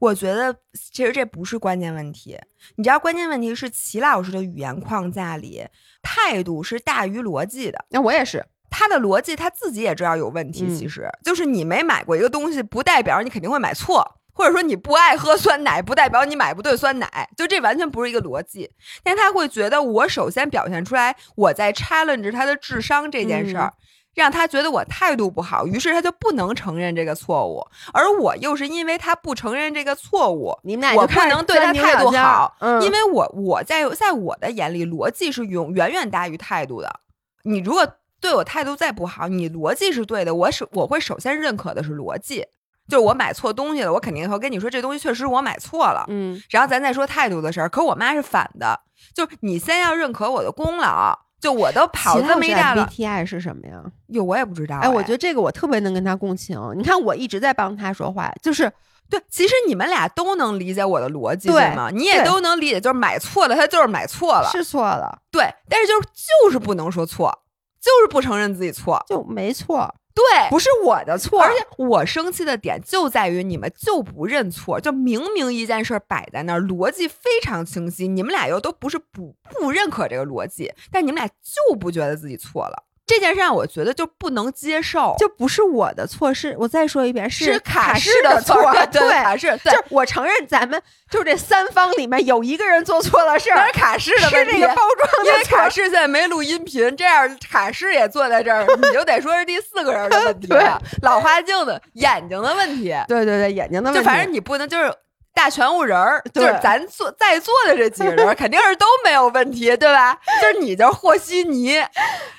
[0.02, 2.36] 我觉得其实这不是关键问题，
[2.76, 5.64] 你知道关键问题是齐老师的语言框架里
[6.02, 7.86] 态度是大于逻辑的。
[7.92, 18.72] 那我也是，他的逻辑他自己也知道有问题，嗯其实、就是你没买过一个东西，不代表你肯定会买错，或者说你不爱喝酸奶，不代表你买不对酸奶，就这完全不是一个逻辑。
[19.04, 23.72] 但他会觉得我首先表现出来我在 challenge 他的智商这件事儿。
[24.14, 37.00] 让他觉得我态度不好，于是他就不能承认这个错误，而我又是因为他不承认这个错误，你们俩我不能对他态度好，嗯，因为我我在在我的眼里，逻辑是永远远大于态度的。
[37.44, 37.88] 你如果
[38.20, 42.46] 对我态度再不好，你逻辑是对的，我首我会首先认可的是逻辑，
[42.88, 47.70] 就是我买错东西了，我肯定会跟你说这东西确实我买错了，嗯然后咱再说态度的事儿。
[47.70, 48.82] 可我妈是反的，
[49.16, 53.84] 就是你先要认可我的功劳，就我都跑这么一大了，MBTI 是什么呀？
[54.08, 56.58] 哟，我也不知道哎，我觉得这个我特别能跟他共情。
[56.78, 58.72] 你看，我一直在帮他说话，就是
[59.10, 61.90] 对，其实你们俩都能理解我的逻辑，对吗？
[61.92, 66.08] 你也都能理解，就是买错了，他就是买错了，是错了，对，但是就是
[66.44, 67.38] 就是不能说错，
[67.82, 69.04] 就是不承认自己错。
[69.08, 71.42] 就没错，对，不是我的错。
[71.42, 82.84] 而且我生气的点就在于你们就不认错，就明明一件事儿摆在那儿，逻辑非常清晰，你们俩又都不是不不认可这个逻辑，但你们俩就不觉得自己错了。
[83.12, 88.56] 这件事让我觉得就不能接受，就不是我的错，是我再说一遍，是卡式的错，
[88.92, 89.78] 对，卡式对就。
[89.78, 100.64] 是我承认咱们就是这三方里面有一个人做错了事儿是，卡式的问题是这个，包装因为卡式现在没录音频，这样卡式也坐在这儿，你就得说是第四个人的问题 对，
[101.02, 102.96] 老花镜的眼睛的问题。
[103.08, 104.94] 对对对，眼睛的问题，就反正你不能就是
[105.42, 110.14] 大全物人儿，就是咱坐在座的这几个人 肯定是都没有问题，对吧？
[110.40, 111.82] 就是你就是和稀泥，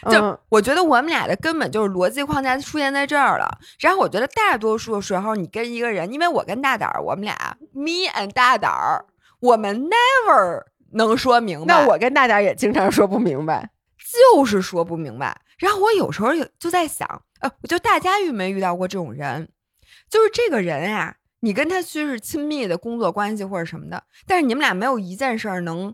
[0.09, 3.59] 就、嗯我觉得我们俩的根本就是逻辑框架出现在这儿了。
[3.81, 7.35] 然后我觉得大多数时候你跟一个人，因为我跟大胆儿，我们俩
[7.73, 9.05] me and 大胆儿。
[9.41, 11.75] 我们 never 能说明白。
[11.75, 13.71] 那我跟大胆也经常说不明白，
[14.35, 15.41] 就是说不明白。
[15.59, 16.31] 然后我有时候
[16.61, 19.49] 就在想，呃，就大家遇没遇到过这种人？
[20.09, 25.93] 就是这个人呀，你跟他虽是亲密的工作关系或者什么的，但是你们俩没有一件事儿能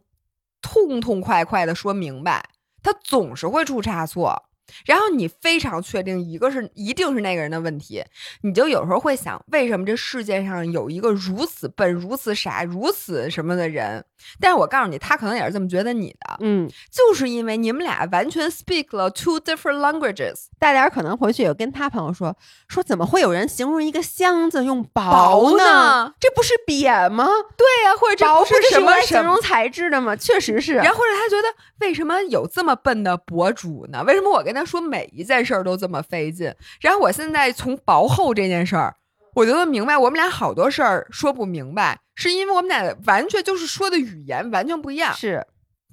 [0.61, 2.51] 痛痛快快的说明白，
[2.83, 4.48] 他总是会出差错。
[4.87, 8.03] 然后你非常确定一个是一定是那个人的问题，
[8.43, 14.05] 你就有时候会想，为什么这世界上有一个如此笨、如此傻、如此什么的人？
[14.41, 20.47] 但是我告诉你，他可能也是这么觉得你的，嗯，就是因为你们俩完全 speak 了 two different languages。
[20.59, 22.37] 大家可能回去也跟他朋友说，
[22.69, 26.13] 说怎么会有人形容一个箱子用薄呢？
[26.19, 27.27] 这不是瘪吗？
[27.57, 30.17] 对呀，或者这薄不是什么形容材质的吗？
[30.17, 30.75] 确实是。
[30.75, 31.49] 然后或者他觉得
[31.79, 34.03] 为什么有这么笨的博主呢？
[34.05, 36.53] 为什么我跟他说每一件事儿都这么费劲？
[36.81, 38.95] 然后我现在从薄厚这件事儿，
[39.35, 45.15] 我就能明白，我们俩好多事儿说不明白，是因为我们俩完全就是说的语言完全不一样。
[45.15, 45.47] 是，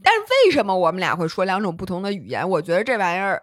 [0.04, 2.48] 但是为什么我们俩会说两种不同的语言？
[2.50, 3.42] 我觉得这玩意儿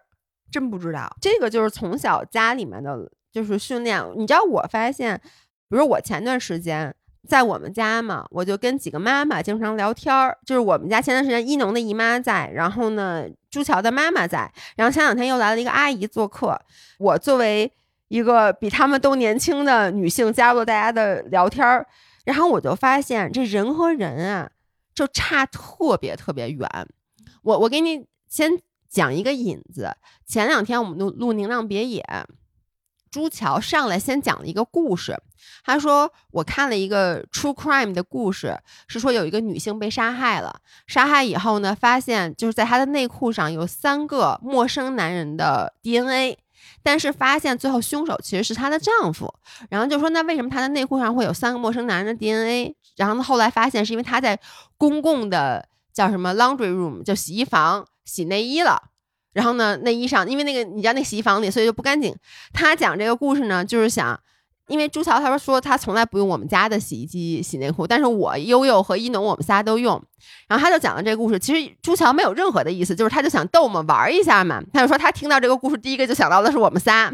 [0.51, 1.15] 真不知道。
[1.21, 2.99] 这个就是从小家里面的
[3.33, 4.05] 就是训练。
[4.17, 5.21] 你知道，我发现，
[5.69, 6.95] 比如我前段时间
[7.29, 10.37] 在我们家嘛，我就跟几个妈妈经常聊天儿。
[10.45, 16.61] 就是我们家前段时间一农的姨妈在，然后呢，朱乔的妈妈在，然后前两天又来了一个阿姨做客。
[16.99, 17.73] 我作为
[18.09, 21.87] 一个比他们都年轻的女性，加入大家的聊天儿，
[22.25, 24.51] 然后我就发现这人和人啊，
[24.95, 26.69] 就差特别特别远。
[27.43, 28.51] 我我给你先
[28.89, 29.97] 讲一个引子。
[30.27, 32.03] 前两天我们录录《宁浪别野》，
[33.13, 35.17] 朱乔上来先讲了一个故事。
[35.65, 38.59] 他说：“我看了一个 true crime 的故事，
[38.89, 40.61] 是说有一个女性被杀害了。
[40.87, 46.39] 杀害以后呢，发现就是在她的内裤上有三个陌生男人的 DNA，
[46.83, 49.33] 但是发现最后凶手其实是她的丈夫。
[49.69, 52.75] 然后就说，那为什么她的内裤上会有三个陌生男人的 DNA？
[52.97, 54.41] 然后后来发现是因为她在
[54.79, 58.85] 公共的叫什么 laundry room，就洗衣房洗内衣了。”
[59.33, 62.15] 然后呢，内衣上，因为那个你知道那洗衣房里，所以就不干净。
[62.53, 64.19] 他讲这个故事呢，就是想，
[64.69, 70.03] 因为朱乔他说说他从来不用我们家的洗衣机洗内裤，但是我悠悠和一农我们仨都用。
[70.49, 74.63] 然后他就讲了这个故事，其实朱乔没有任何的意思，就是他就想逗我们玩一下嘛。
[74.73, 77.13] 他就说他听到这个故事，第一个就想到的是我们仨。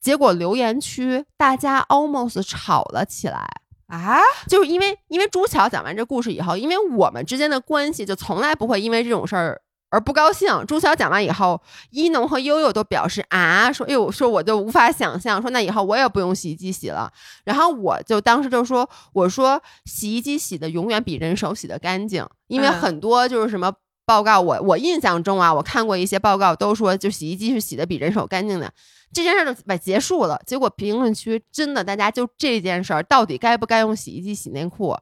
[0.00, 3.46] 结果留言区大家 almost 吵了起来
[3.88, 9.60] 啊，就是因为因为朱乔讲完这故事以后，因为我们之间的关系就从来不会因为这种事儿。
[9.90, 10.48] 而不高兴。
[10.66, 11.60] 朱晓讲完以后，
[11.90, 17.12] 一农和悠悠都表示啊，说哎呦，说我就无法想象，说那以后我也不用洗衣机洗了。
[17.44, 23.72] 然后我就当时就说，我说洗衣机洗的永远比人手洗的干净，因为很多就是什么
[24.06, 28.72] 报告，我我印象中啊，我看过一些报告都说，就洗衣机是洗的比人手干净的。
[29.12, 30.40] 这件事就把结束了。
[30.46, 34.96] 结果评论区真的大家就这件事儿到底该不该用洗衣机洗内裤，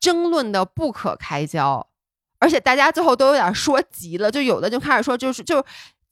[0.00, 1.87] 争论的不可开交。
[2.40, 5.64] 而且大家最后都有点说急了，就有的就开始说，就是就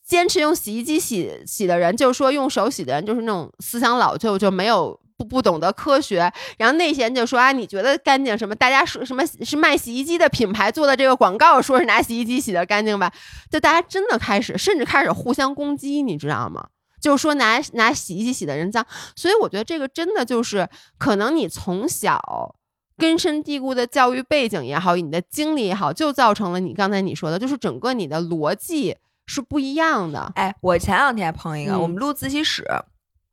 [0.05, 6.33] 坚持用洗衣机洗洗的人，就是说用手洗的人就是那种思想老旧，就没有不不懂得科学。
[6.59, 8.55] 然后那些人就说啊，你觉得干净什么？
[8.55, 13.13] 大家说什么是卖洗衣机的品牌做的这个广告，说是拿洗衣机洗的干净吧？
[13.51, 16.67] 就大家真的开始，甚至开始互相攻击，你知道吗？
[17.01, 18.85] 就是说拿拿洗衣机洗的人脏。
[19.15, 20.69] 所以我觉得这个真的就是
[20.99, 22.57] 可能你从小。
[22.99, 30.33] 根深蒂固的教育背景也好，你的经历也好，就造成了你刚才你说的，就是整个你的逻辑是不一样的。
[30.35, 32.65] 哎，我前两天碰一个，我们录自习室，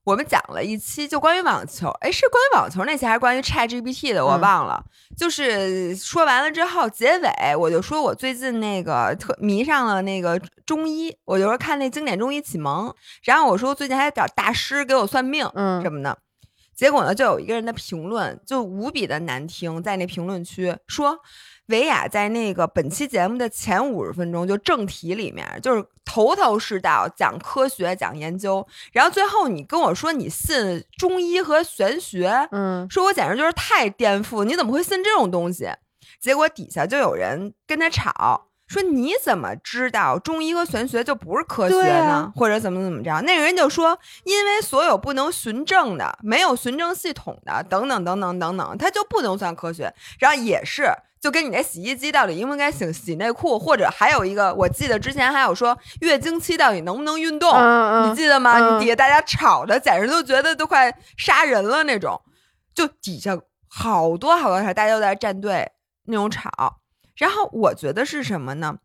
[0.04, 4.26] 我们讲了一期就关于网球，哎，是关于网球那期还是关于 ChatGPT 的？
[4.26, 4.84] 我忘了。
[5.16, 12.94] 就是说完了之后，结尾我就说我最近那个特迷上了那个中医，我就说看那经典中医启蒙，
[13.24, 16.18] 然后我说最近还找大师给我算命，嗯，什么的。
[16.76, 21.18] 结果呢，就有一个人的评论就无比的难听，在那评论区说，
[21.68, 35.70] 维亚在那个本期节目的前五十分钟就正题里面就是头头是道讲科学讲研究，然后最后你跟我说你信中医和玄学，嗯，说我简直就是太颠覆，你怎么会信这种东西？
[36.20, 38.48] 结果底下就有人跟他吵。
[38.74, 42.34] 说你怎么知道中医和玄学就不是科学呢？
[42.36, 43.22] 或者怎么怎么着？
[43.22, 49.94] 那个人就说，因为所有不能循证的、没有循证系统的等等等等等等，它就不能算科学。
[50.18, 57.50] 然后也是，就跟你那洗衣机到底应不应该洗洗内裤，或者还有一个，我记得之前还有说月经期到底能不能运动，
[58.08, 58.80] 你记得吗？
[58.80, 62.20] 底下大家吵的简直都觉得都快杀人了那种，
[62.74, 63.38] 就底下
[63.70, 65.72] 好多好多条，大家都在站队
[66.06, 66.80] 那种吵。
[67.16, 68.80] 然后我觉得是什么呢？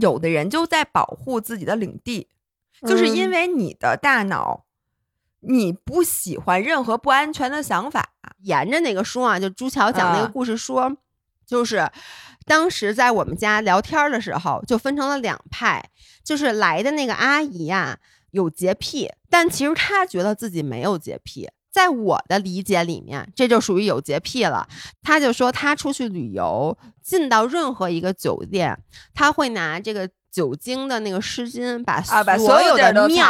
[0.00, 2.28] 有的人就在保护自己的领地，
[2.86, 4.64] 就是因为你的大脑，
[5.40, 8.10] 你不喜欢任何不安全的想法。
[8.42, 10.96] 沿着那个书啊，就朱桥讲那个故事说，
[11.46, 11.90] 就是
[12.46, 15.90] 当时在我们家聊天的时候，就分成了两派，
[16.24, 17.98] 就是来的那个阿姨呀、
[18.30, 21.50] 有洁癖，但其实她觉得自己没有洁癖。
[21.72, 24.68] 在我的理解里面，这就属于有洁癖了。
[25.02, 28.78] 他就说，他出去旅游，进到任何一个酒店，
[29.14, 33.26] 他会拿这个酒精的那个湿巾把所有的面。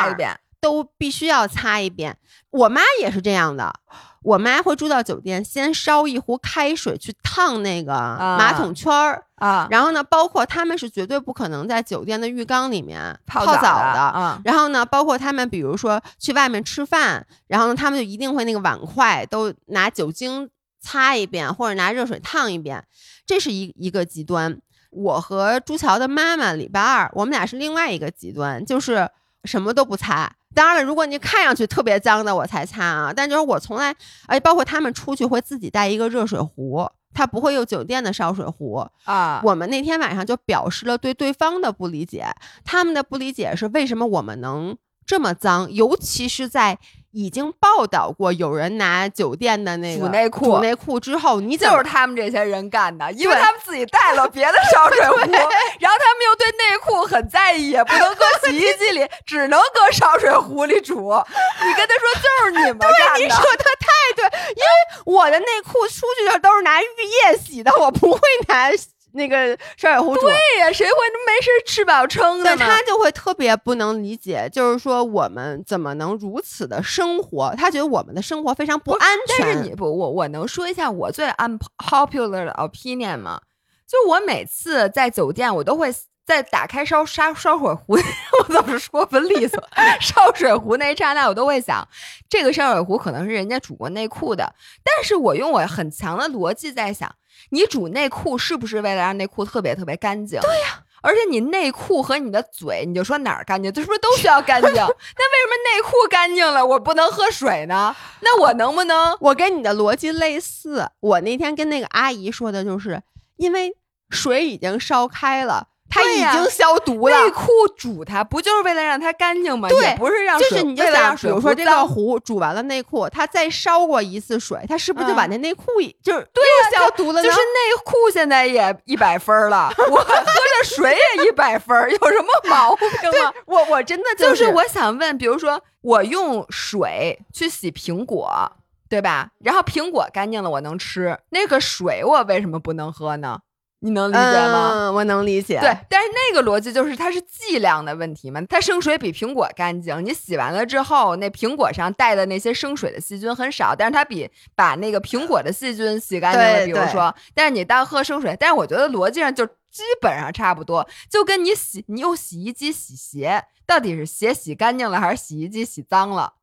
[0.62, 2.16] 都必须要擦一遍。
[2.50, 3.74] 我妈也是这样的，
[4.22, 20.48] 我妈会住到酒店，先烧一壶开水去烫那个马桶圈儿，啊，然后呢，包括他们是绝对不可能在酒店的浴缸里面澡泡澡的啊然后呢，包括他们比如说去外面吃饭，然后呢，他们就一定会那个碗筷都拿酒精
[20.80, 22.84] 擦一遍，或者拿热水烫一遍，
[23.26, 24.56] 这是一一个极端。
[24.90, 29.08] 我和朱桥的妈妈礼拜二，我们俩是另外一个极端，就是
[29.44, 30.30] 什么都不擦。
[30.54, 33.12] 当然了，如果你看上去特别脏的，我才擦啊。
[33.14, 33.94] 但就是我从来，
[34.26, 38.86] 哎，包括他们出去会自己带一个热水壶，他不会用酒店的烧水壶。
[39.04, 42.26] 啊，我们那天晚上就表示了对对方的不理解，
[42.64, 44.76] 他们的不理解是为什么我们能
[45.06, 46.78] 这么脏，尤其是在
[47.12, 60.94] 已经报道过有人拿酒店的那个煮内裤煮内裤之后，你就是他们这些人干的，因为他们自己带了别的烧水壶，然后他们又对内裤很在意，也不能搁 洗衣机里，只能搁烧水壶里煮。
[60.94, 68.70] 你跟他说就是你们干的，你说的太对，因为我的内裤出去的都是拿浴液洗的，我不会拿
[69.14, 70.20] 那个烧水壶煮。
[70.22, 70.92] 对呀，谁会
[71.26, 77.54] 没事吃饱撑的他就会特别不能理解，就是说我们怎么能如此的生活？
[77.56, 79.36] 他觉得我们的生活非常不安全。
[79.38, 83.40] 但是你不，我我能说一下我最 unpopular 的 opinion 吗？
[83.86, 85.92] 就我每次在酒店，我都会
[86.24, 87.94] 在打开烧烧烧水壶，
[88.38, 89.62] 我怎么说不利索？
[90.00, 91.86] 烧水壶那一刹那，我都会想，
[92.28, 94.54] 这个烧水壶可能是人家煮过内裤的，
[94.84, 97.12] 但是我用我很强的逻辑在想，
[97.50, 100.40] 你煮内裤是不是为了让内裤特别特别干净？
[100.40, 104.70] 对呀、而且你内裤和你的嘴，你就说哪儿干净，这是不是都需要干净？
[104.72, 107.94] 那为什么内裤干净了，我不能喝水呢？
[108.20, 109.16] 那我能不能？
[109.20, 113.02] 我跟你的逻辑类似，我那天跟那个阿姨说的就是，
[113.36, 113.76] 因为
[114.10, 117.16] 水已经烧开了，它已经消毒了。
[117.16, 119.68] 内裤煮它不就是为了让它干净吗？
[119.68, 127.22] 对也不是让水就是你就想，比如说这个壶煮完了内裤，它再烧过一次水，它是不是就把嗯那内裤一就是对又消毒了呢？
[127.22, 132.86] 就是内裤现在也一百分了，我喝的水也一百分，有什么毛病
[133.22, 133.32] 吗？
[133.44, 138.52] 我我真的就是是我想问，比如说我用水去洗苹果，
[138.88, 139.30] 对吧？
[139.40, 143.40] 然后苹果干净了，我能吃，那个水我为什么不能喝呢？
[143.84, 144.70] 你能理解吗？
[144.74, 145.58] 嗯，我能理解。
[145.58, 166.34] 对，但是那个逻辑就是它是剂量的问题嘛，它生水比苹果干净，你洗完了之后，那苹果上带的那些生水的细菌很少，但是它比把那个苹果的细菌洗干净了，比如说，但是你当喝生水，但是我觉得逻辑上就基本上差不多，就跟你洗你用洗衣机洗鞋，到底是鞋洗干净了还是洗衣机洗脏了，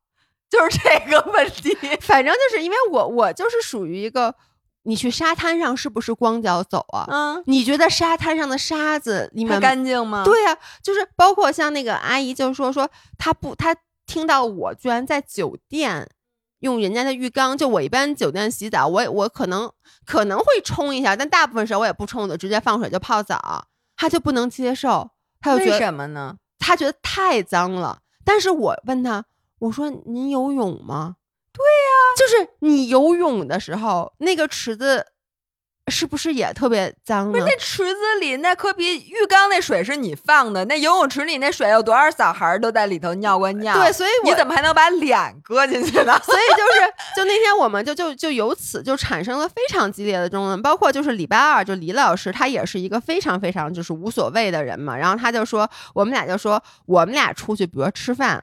[0.50, 1.74] 就是这个问题。
[2.02, 4.34] 反正就是因为我我就是属于一个，
[4.82, 7.06] 你去沙滩上是不是光脚走啊？
[7.10, 10.24] 嗯，你觉得沙滩上的沙子里面干净吗？
[10.24, 13.76] 对呀、就是包括像那个阿姨，就说说她不，她
[14.06, 16.08] 听到我居然在酒店
[16.60, 19.70] 用人家的浴缸，就我一般酒店洗澡，我我可能
[20.04, 23.66] 可能会冲一下，但大部分时候我也不冲的，直接放水就泡澡，
[23.96, 25.10] 她就不能接受，
[25.40, 26.36] 她就觉为得什么呢？
[26.58, 28.00] 她觉得太脏了。
[28.24, 29.24] 但是我问她，
[29.58, 31.16] 我说您游泳吗？
[31.60, 35.04] 对呀、就是你游泳的时候，那个池子
[35.88, 37.44] 是不是也特别脏呢不是？
[37.44, 43.74] 那池子里那可比浴缸那水是你放的，那游泳池里那水有多少小孩儿都在里头尿过尿？
[43.74, 46.18] 对，所以我你怎么还能把脸搁进去呢？
[46.24, 58.42] 所以就是，就那天我们就就就由此就产生了非常激烈的争论，包括就是礼拜二，就李老师他也是一个非常非常就是无所谓的人嘛，然后他就说，我们俩就说，我们俩出去，比如说吃饭。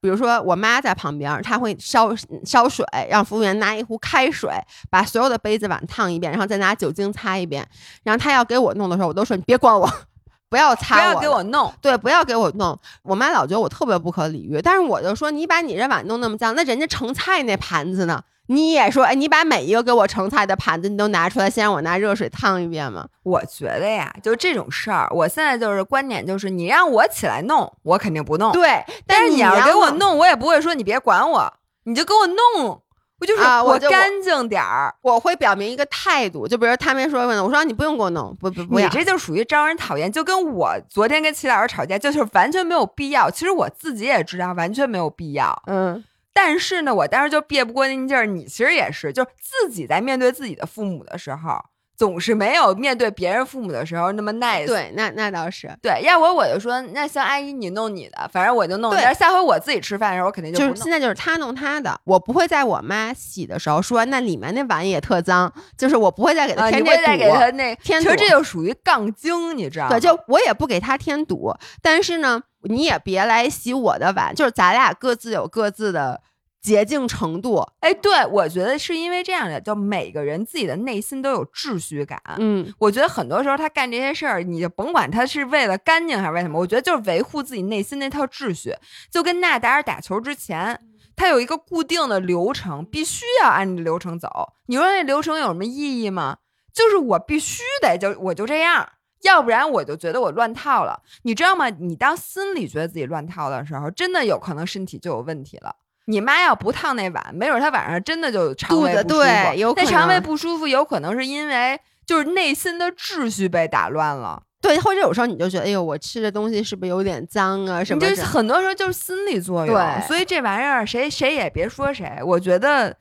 [0.00, 2.14] 比如说，我妈在旁边，她会烧
[2.44, 4.50] 烧水，让服务员拿一壶开水，
[4.90, 7.66] 把所有的杯子碗烫一遍，然后再拿酒精擦一遍。
[8.02, 9.90] 然后她要给我弄的时候，我都说你别管我，
[10.48, 11.72] 不要擦不要给我弄。
[11.80, 12.78] 对，不要给我弄。
[13.02, 18.22] 我妈老觉得我特别不可理喻，但是我就说，你把你这碗弄那么脏，那人家盛菜那盘子呢？
[18.48, 23.06] 你也说，哎，你把每一个给我盛菜的盘子你都拿出来，先让我拿热水烫一遍吗？
[23.22, 28.52] 我觉得呀，就这种事儿，我现在就是观点就是，你让我起来弄，我肯定不弄。
[28.52, 31.52] 对，但是你要给我，弄，我也不会说你别管我，
[31.84, 32.82] 你就给我弄。
[33.20, 34.94] 我就是啊我就干净点儿。
[35.02, 38.88] 我会表明一个态度，就比如他们说问我说你不用给我弄，不不不你。
[38.90, 43.28] 这就属于招人讨厌，就跟我昨天跟齐老师吵架，就是完全没有必要。
[43.28, 48.26] 其实我自己也知道完全没有必要，嗯，但是呢，我当时就憋不过那劲儿。
[48.26, 51.58] 你其实也是，就是自己在面对自己的父母的时候，
[51.96, 54.66] 总是没有面对别人父母的时候那么 nice。
[54.66, 58.92] 对，那那倒是，对，要我我就说，那行，阿姨你弄你的，反正我就弄。
[58.92, 60.82] 对但是下回我自己吃饭的时候，我肯定就是不弄。
[60.84, 67.28] 现在就是他弄他的，我不会在我妈洗的时候说那里面那碗也特脏，就是我不会再给啊，他添这你不会再给。
[67.30, 69.90] 他那，添堵其实这就属于杠精，你知道吗？
[69.90, 71.52] 对，就我也不给他添堵，
[71.82, 76.20] 但是呢，你也别来洗我的碗，就是咱俩各自有各自的
[76.60, 77.66] 洁净程度。
[77.80, 82.20] 哎，对，我觉得是因为这样的，就每个人自己的内心都有秩序感。
[82.38, 88.74] 嗯，我觉得很多时候他干这些事儿，你就甭管他是为了干净还是为什么，我觉得就是维护自己内心那套秩序。
[89.10, 90.80] 就跟纳达尔打球之前，
[91.16, 94.52] 他有一个固定的流程，必须要按着流程走。
[94.66, 96.38] 你说那流程有什么意义吗？
[96.74, 98.88] 就是我必须得就我就这样，
[99.22, 101.00] 要不然我就觉得我乱套了。
[101.22, 101.68] 你知道吗？
[101.68, 105.74] 你当心里觉得自己乱套的时候，真的有可能身体就有问题了。
[106.06, 109.20] 你妈要不烫那碗，没准她晚上真的就肠胃不舒服。
[109.20, 114.42] 对有可那肠胃不舒服，有可能是因为就是内心的秩序被打乱了。
[114.60, 118.22] 对，或者有时候你就觉得，哎呦，我吃的东西是不是有点脏啊什么就是？
[118.22, 122.96] 很多时候就是心理作用，对所以这玩意儿谁谁也别说谁，我觉得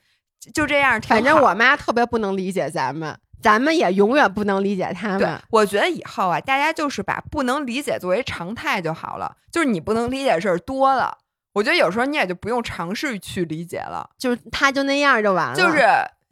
[0.54, 1.02] 就这样。
[1.02, 9.36] 反正我妈特别不能理解咱们，咱们也永远不能理解他对们。，我觉得以后啊，大家就是把不能理解作为常态就好了。
[9.52, 11.18] 就是你不能理解的事儿多了，
[11.54, 14.10] 我觉得有时候你也就不用尝试去理解了。
[14.18, 15.56] 就是他就那样就完了。
[15.56, 15.78] 就是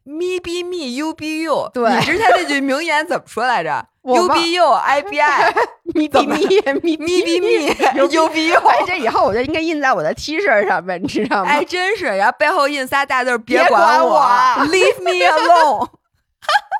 [0.04, 1.70] me be me, you be you。
[1.74, 3.86] 对你知道他那句名言怎么说来着？
[4.06, 5.52] You be you, I be I。
[5.96, 6.38] me be me,
[6.84, 8.60] me be me, You be you。
[8.60, 11.50] 哎，这以后我就应该印在我的 T 恤上面，你知道吗？
[11.50, 14.22] 哎，真是，然后背后印仨大字儿，别管管我
[14.68, 15.88] ，Leave me alone。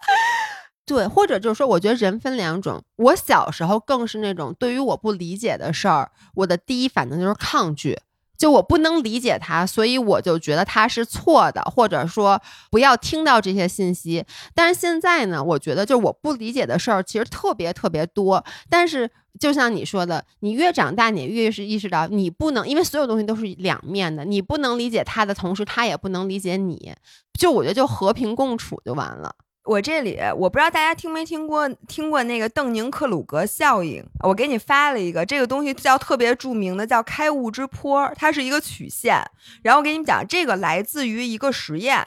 [0.86, 2.84] 对，或者就是说，我觉得人分两种。
[2.98, 8.00] 我小时候更是那种对于我不理解的事儿，我的第一反应就是抗拒。
[8.38, 14.26] 就我不能理解它，所以我就觉得它是错的，或者说不要听到这些信息。
[14.54, 18.44] 但是现在呢，我觉得就我不理解的事儿其实特别特别多。
[18.70, 26.94] 但是就像你说的，你越长大，你越是意识到你不能，因为所有东西都是两面的，你不能理解他的同时，他也不能理解你。
[27.40, 29.34] 就我觉得就和平共处就完了。
[29.66, 39.24] 我这里我不知道大家听没听过听过那个邓宁克鲁格效应，我给你发了一个这个东西叫特别著名的叫开悟之坡，它是一个曲线。
[39.64, 42.06] 然后我给你们讲，这个来自于一个实验。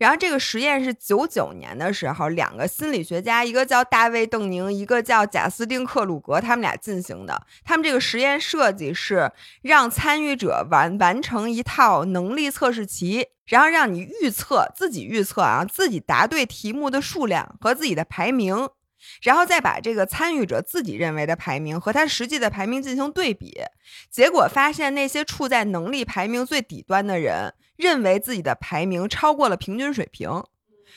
[0.00, 7.46] 然后这个实验是九九年的时候，两个心理学家，一个叫大卫·邓宁，一个叫贾斯汀·克鲁格，他们俩进行的。
[7.62, 9.30] 他们这个实验设计是
[9.60, 18.70] 让参与者完完成一套能力测试题，然后让你预测自己预测啊，自己答对题目的数量和自己的排名，
[19.20, 23.60] 然后再把这个参与者自己认为的排名和他实际的排名进行对比。
[24.10, 30.30] 结果发现，那些处在能力排名最底端的人，认为自己的排名超过了平均水平。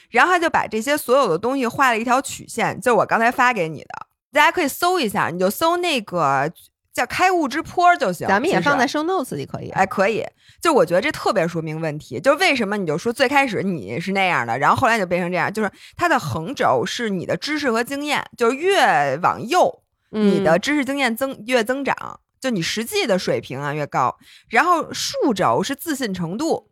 [0.10, 6.52] 然后他就把这些所有的东西画了一条曲线，就是我刚才发给你的，大家可以搜一下，你就搜那个
[6.94, 8.28] 叫开悟之坡就行。
[8.28, 9.70] 咱们也放在 show notes 里可以。
[9.70, 10.24] 哎，可以。
[10.62, 24.16] 就我觉得这特别说明问题，就为什么你就说最开始你是那样的，然后后来你就变成这样，就是它的横轴是你的知识和经验，就是越往右，你的嗯知识经验增越增长，就你实际的水平啊越高。
[24.48, 26.70] 然后竖轴是自信程度，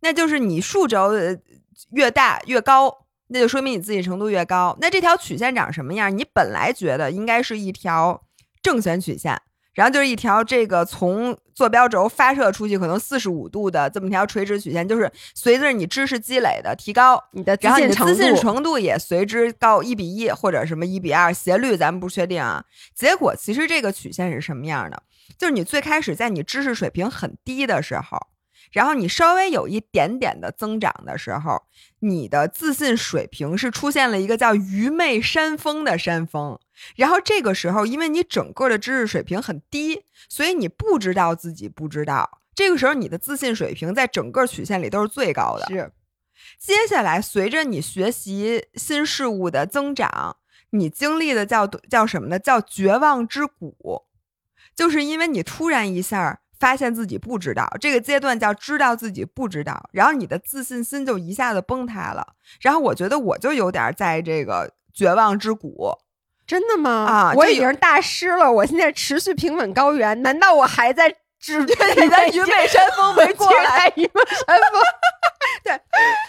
[0.00, 1.36] 那就是你数轴呃
[1.92, 4.76] 越大越高，那就说明你自信程度越高。
[4.80, 6.16] 那这条曲线长什么样？
[6.16, 8.22] 你本来觉得应该是一条
[8.62, 9.40] 正弦曲线。
[9.72, 22.62] 然后就是一条这个从坐标轴发射出去可能四十五度的这么一条垂直曲线，就是随着你知识积累的提高，你的自然后你信程的自信度，程度也随之高一比一或者什么一比二，斜率咱们不确定啊。
[22.96, 25.00] 结果其实这个曲线是什么样的？
[25.38, 28.18] 就是你最开始在你知识水平很低的时候，
[28.70, 31.62] 然后你稍微有一点点的增长的时候，
[32.00, 36.58] 你的自信水平是出现了一个叫愚昧山峰的山峰。
[36.96, 42.40] 然后这个时候，因为你整个的知识水平很低，所以你不知道自己不知道。
[42.54, 45.66] 这个时候，你的自信水平在整个曲线里都是最高的。
[45.68, 45.92] 是
[46.58, 50.36] 接下来，随着你学习新事物的增长，
[50.70, 52.38] 你经历的叫叫什么呢？
[52.38, 54.04] 叫绝望之谷，
[54.74, 62.34] 就是因为你突然一下发现自己不知道，这个阶段叫知道自己不知道，然后你的自信心就一下子崩塌了。
[62.60, 65.90] 然后我觉得我就有点在这个绝望之谷，
[66.46, 66.90] 真的吗？
[66.90, 73.88] 啊我已经大师了，我现在持续平稳高原，难道我还在 只你在愚昧山峰没过来。
[73.88, 74.82] 在愚昧山峰？
[75.64, 75.72] 对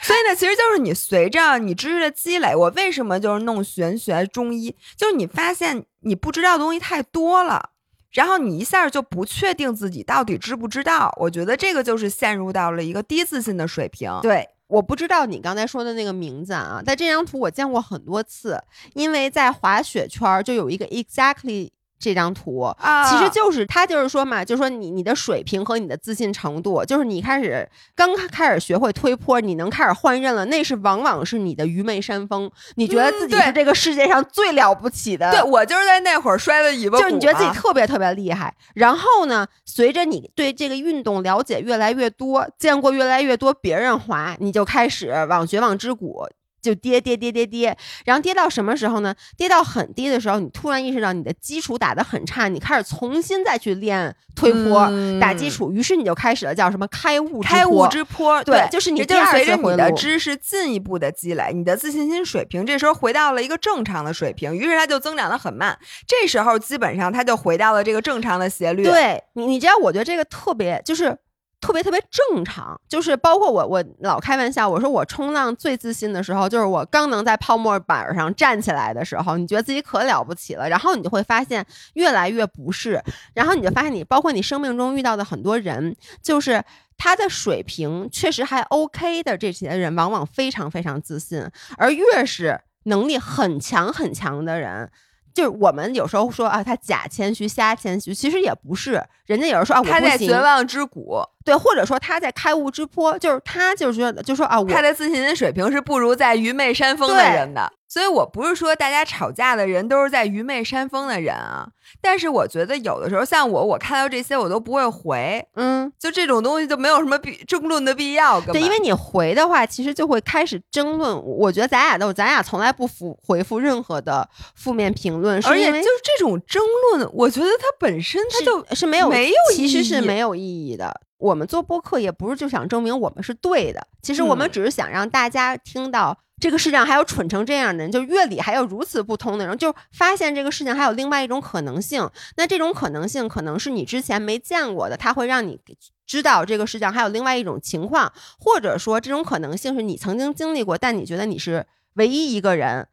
[0.02, 7.71] 所以呢，其实就是你随着你知识的积累，我为什么就是弄玄学中医，就是你发现你不知道的东西太多了，
[8.12, 11.14] 然后你一下就不确定自己到底知不知道。
[11.18, 14.12] 我觉得这个就是陷入到了一个低自信的水平。
[14.22, 18.62] 对，我不知道你刚才说的那个名字啊，但这张图我见过很多次，
[18.94, 21.70] 因为在滑雪圈就有一个 exactly。
[22.02, 38.54] 这张图啊其实就是他就是说嘛，就是说你你的水平和你的自信程度，就是你开始刚开始学会推坡，你能开始换刃了，那是往往是你的愚昧山峰，你觉得自己是这个世界上最了不起的，对我就是在那会儿摔了尾巴骨，就是你觉得自己特别特别厉害。
[38.74, 46.26] 然后呢，随着你对这个运动了解越来越多，见过越来越多别人滑，你就开始往绝望之谷。
[46.62, 49.16] 就跌跌跌跌跌，然后跌到什么时候呢？
[49.36, 65.78] 跌到很低的时候，你突然意识到你的基础打得很差，你开始重新再去练推坡、嗯打基础，于是你就开始了叫什么开悟之开悟坡之坡，对就是你就是第二随着你的知识进一步的积累，你的自信心水平这时候回到了一个正常的水平，于是它就增长的很慢。
[66.08, 71.18] 这时候基本上它就回到了这个正常的斜率。，对你，你知道，我觉得这个特别就是
[71.62, 83.02] 特别特别正常，就是包括我，我老开玩笑，我说我冲浪最自信的时候，就是我刚能在泡沫板上站起来的时候，你觉得自己可了不起了，然后你就会发现越来越不是，
[83.34, 86.62] 然后你就发现你，包括你生命中遇到的很多人，就是。
[87.04, 91.44] 他的水平确实还 OK 的这些人，往往非常非常自信，
[91.76, 94.88] 而越是能力很强很强的人，
[95.34, 99.04] 就是我们有时候说啊，他假谦虚、瞎谦虚，其实也不是。
[99.26, 107.72] 人家有人说啊，我他在不行绝望之谷，对，或者说他在开悟之坡，就是他就是觉得就说啊，我他的自信心水平是不如在愚昧山峰的人的。
[107.88, 111.68] 所以我不是说大家吵架的人都是在愚昧山峰的人啊，
[112.00, 118.40] 但是我觉得有的时候像我，我看到这些我都不会回，嗯，就这种东西就没有什么必争论的必要。
[118.40, 121.22] 对，因为你回的话，其实就会开始争论。
[121.22, 124.26] 我觉得咱俩都，咱俩从来不复回复任何的
[124.56, 126.64] 负面评论，而且就是这种争
[126.94, 131.02] 论，我觉得它本身它就是没有没有其实是没有意义的。
[131.22, 142.10] 我们做播客也不是就想证明我们是对的，其实我们嗯只是想让大家听到这个世界上还有蠢成这样的人，就乐理还有如此不通的人，就发现这个事情还有另外一种可能性。
[142.38, 145.60] 那这种可能性可能是你之前没见过的，它会让你
[146.08, 152.88] 知道这个世界上还有另外一种情况，或者说这种可能性是你曾经经历过，但你觉得你是唯一一个人，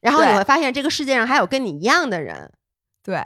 [0.00, 2.52] 然后你会发现这个世界上还有跟你一样的人。
[3.02, 3.24] 对。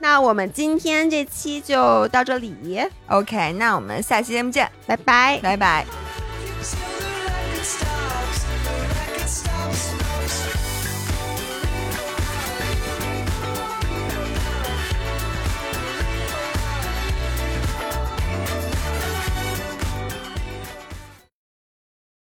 [0.00, 5.38] 那我们今天这期就到这里，OK，那我们下期节目见，拜拜。
[5.42, 6.07] 拜拜。